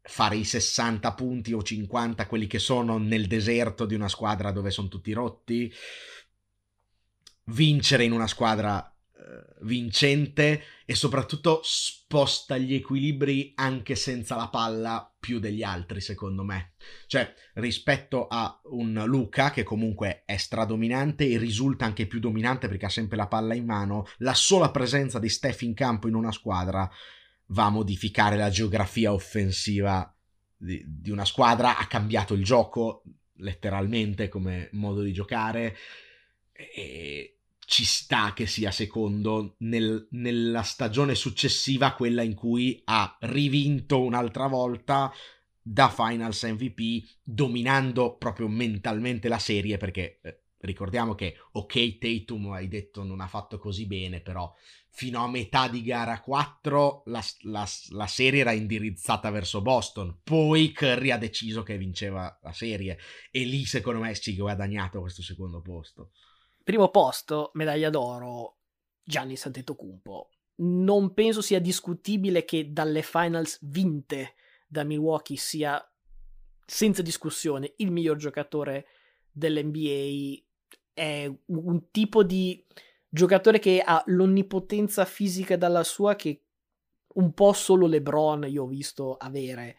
[0.00, 4.72] Fare i 60 punti o 50, quelli che sono nel deserto di una squadra dove
[4.72, 5.72] sono tutti rotti,
[7.44, 8.91] vincere in una squadra
[9.60, 16.74] vincente e soprattutto sposta gli equilibri anche senza la palla più degli altri secondo me.
[17.06, 22.86] Cioè rispetto a un Luca che comunque è stradominante e risulta anche più dominante perché
[22.86, 26.32] ha sempre la palla in mano la sola presenza di Steph in campo in una
[26.32, 26.90] squadra
[27.46, 30.14] va a modificare la geografia offensiva
[30.56, 33.02] di, di una squadra ha cambiato il gioco
[33.36, 35.76] letteralmente come modo di giocare
[36.52, 37.41] e
[37.72, 44.46] ci sta che sia secondo nel, nella stagione successiva quella in cui ha rivinto un'altra
[44.46, 45.10] volta
[45.62, 52.68] da Finals MVP dominando proprio mentalmente la serie perché eh, ricordiamo che ok Tatum hai
[52.68, 54.54] detto non ha fatto così bene, però
[54.90, 60.72] fino a metà di gara 4 la, la, la, serie era indirizzata verso Boston, poi
[60.72, 62.98] Curry ha deciso che vinceva la serie
[63.30, 66.10] e lì secondo me si è guadagnato questo secondo posto.
[66.62, 68.56] Primo posto, medaglia d'oro,
[69.02, 70.30] Gianni Santetocumpo.
[70.54, 74.34] Non penso sia discutibile che dalle finals vinte
[74.66, 75.84] da Milwaukee sia
[76.64, 78.86] senza discussione il miglior giocatore
[79.30, 80.42] dell'NBA.
[80.94, 82.64] È un tipo di
[83.08, 86.44] giocatore che ha l'onnipotenza fisica dalla sua che
[87.14, 89.76] un po' solo LeBron io ho visto avere.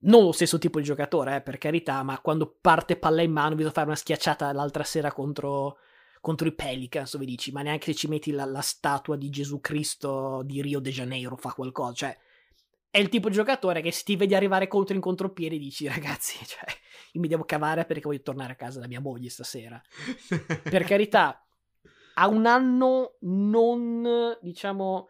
[0.00, 3.56] Non lo stesso tipo di giocatore, eh, per carità, ma quando parte palla in mano,
[3.56, 5.78] visto fare una schiacciata l'altra sera contro,
[6.20, 9.60] contro i Pelicans, dove dici, ma neanche se ci metti la, la, statua di Gesù
[9.60, 11.92] Cristo di Rio de Janeiro fa qualcosa.
[11.94, 12.18] Cioè,
[12.90, 16.38] è il tipo di giocatore che se ti vedi arrivare contro in contropiede dici, ragazzi,
[16.46, 16.64] cioè,
[17.12, 19.80] io mi devo cavare perché voglio tornare a casa da mia moglie stasera.
[20.62, 21.46] per carità,
[22.14, 25.08] a un anno non, diciamo,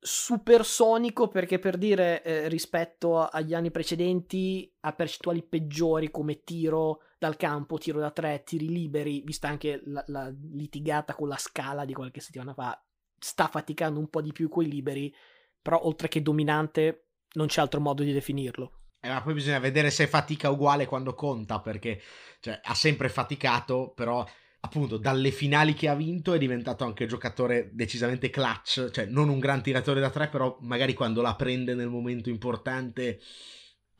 [0.00, 7.36] supersonico perché per dire eh, rispetto agli anni precedenti ha percentuali peggiori come tiro dal
[7.36, 11.92] campo, tiro da tre, tiri liberi, vista anche la, la litigata con la scala di
[11.92, 12.80] qualche settimana fa,
[13.18, 15.12] sta faticando un po' di più coi liberi,
[15.60, 18.72] però oltre che dominante non c'è altro modo di definirlo.
[19.00, 22.00] Eh, ma poi bisogna vedere se fatica uguale quando conta, perché
[22.40, 24.24] cioè, ha sempre faticato, però
[24.60, 29.38] appunto dalle finali che ha vinto è diventato anche giocatore decisamente clutch, cioè non un
[29.38, 33.20] gran tiratore da tre, però magari quando la prende nel momento importante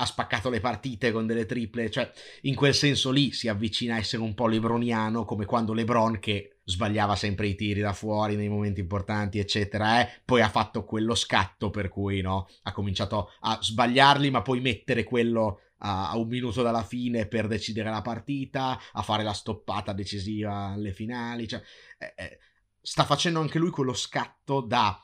[0.01, 2.11] ha spaccato le partite con delle triple, cioè
[2.43, 6.59] in quel senso lì si avvicina a essere un po' lebroniano, come quando Lebron che
[6.63, 10.21] sbagliava sempre i tiri da fuori nei momenti importanti, eccetera, eh?
[10.25, 15.03] poi ha fatto quello scatto per cui no, ha cominciato a sbagliarli, ma poi mettere
[15.03, 19.93] quello a, a, un minuto dalla fine per decidere la partita, a fare la stoppata
[19.93, 21.49] decisiva alle finali.
[21.49, 21.63] Cioè,
[21.99, 22.39] eh, eh,
[22.81, 25.01] sta facendo anche lui quello scatto da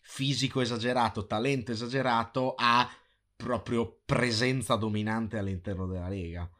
[0.00, 2.88] fisico esagerato, talento esagerato a
[3.36, 6.50] proprio presenza dominante all'interno della Lega.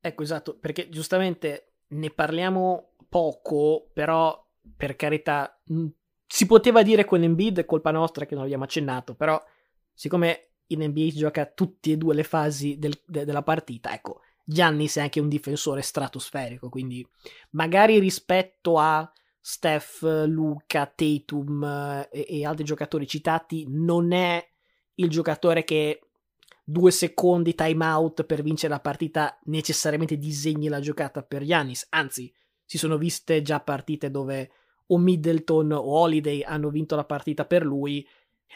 [0.00, 4.46] Ecco, esatto, perché giustamente ne parliamo poco, però
[4.76, 5.60] per carità
[6.26, 9.42] si poteva dire con Embiid è colpa nostra che non abbiamo accennato, però
[9.92, 13.92] siccome in NBA gioca tutte e due le fasi del, de, della partita.
[13.92, 17.06] Ecco, Giannis è anche un difensore stratosferico, quindi
[17.50, 19.10] magari rispetto a
[19.40, 24.46] Steph, Luca, Tatum eh, e, e altri giocatori citati non è
[24.94, 26.00] il giocatore che
[26.64, 32.32] due secondi time out per vincere la partita necessariamente disegni la giocata per Giannis, anzi
[32.64, 34.50] si sono viste già partite dove
[34.88, 38.06] o Middleton o Holiday hanno vinto la partita per lui.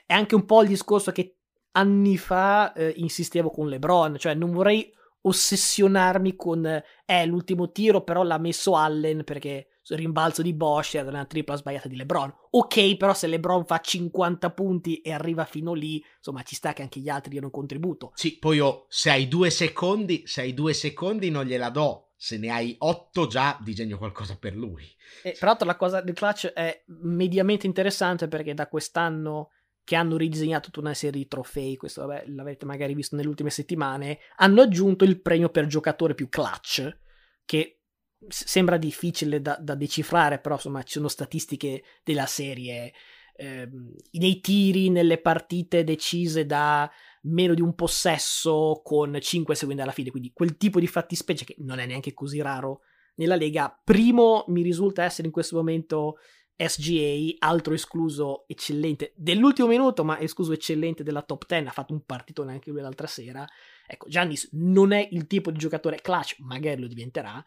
[0.06, 1.38] È anche un po' il discorso che
[1.72, 4.92] anni fa eh, insistevo con LeBron, cioè non vorrei
[5.24, 11.24] ossessionarmi con eh, l'ultimo tiro però l'ha messo Allen perché rimbalzo di Bosch era una
[11.24, 12.32] tripla sbagliata di LeBron.
[12.50, 16.82] Ok, però se LeBron fa 50 punti e arriva fino lì, insomma, ci sta che
[16.82, 18.12] anche gli altri diano un contributo.
[18.14, 22.08] Sì, poi oh, se hai due secondi, se hai due secondi non gliela do.
[22.16, 24.88] Se ne hai otto già disegno qualcosa per lui.
[25.24, 29.50] E, peraltro la cosa del clutch è mediamente interessante perché da quest'anno
[29.84, 33.50] che hanno ridisegnato tutta una serie di trofei, questo vabbè, l'avete magari visto nelle ultime
[33.50, 36.98] settimane, hanno aggiunto il premio per giocatore più clutch,
[37.44, 37.80] che
[38.28, 42.92] sembra difficile da, da decifrare, però insomma ci sono statistiche della serie.
[43.34, 43.68] Eh,
[44.12, 46.88] nei tiri, nelle partite decise da
[47.22, 51.56] meno di un possesso con 5 secondi alla fine, quindi quel tipo di fattispecie che
[51.58, 52.82] non è neanche così raro
[53.16, 53.80] nella Lega.
[53.84, 56.16] Primo mi risulta essere in questo momento
[56.56, 62.04] SGA, altro escluso eccellente dell'ultimo minuto, ma escluso eccellente della top 10, ha fatto un
[62.04, 63.46] partitone anche lui l'altra sera.
[63.86, 67.42] Ecco, Giannis non è il tipo di giocatore clutch, magari lo diventerà,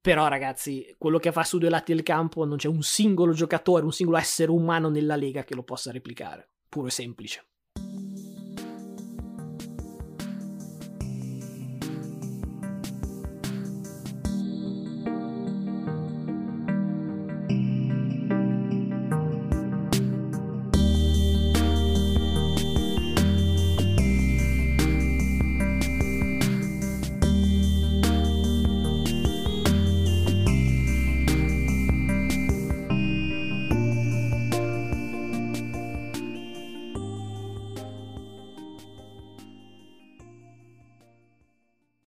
[0.00, 3.84] però ragazzi, quello che fa su due lati del campo non c'è un singolo giocatore,
[3.84, 7.46] un singolo essere umano nella Lega che lo possa replicare, puro e semplice.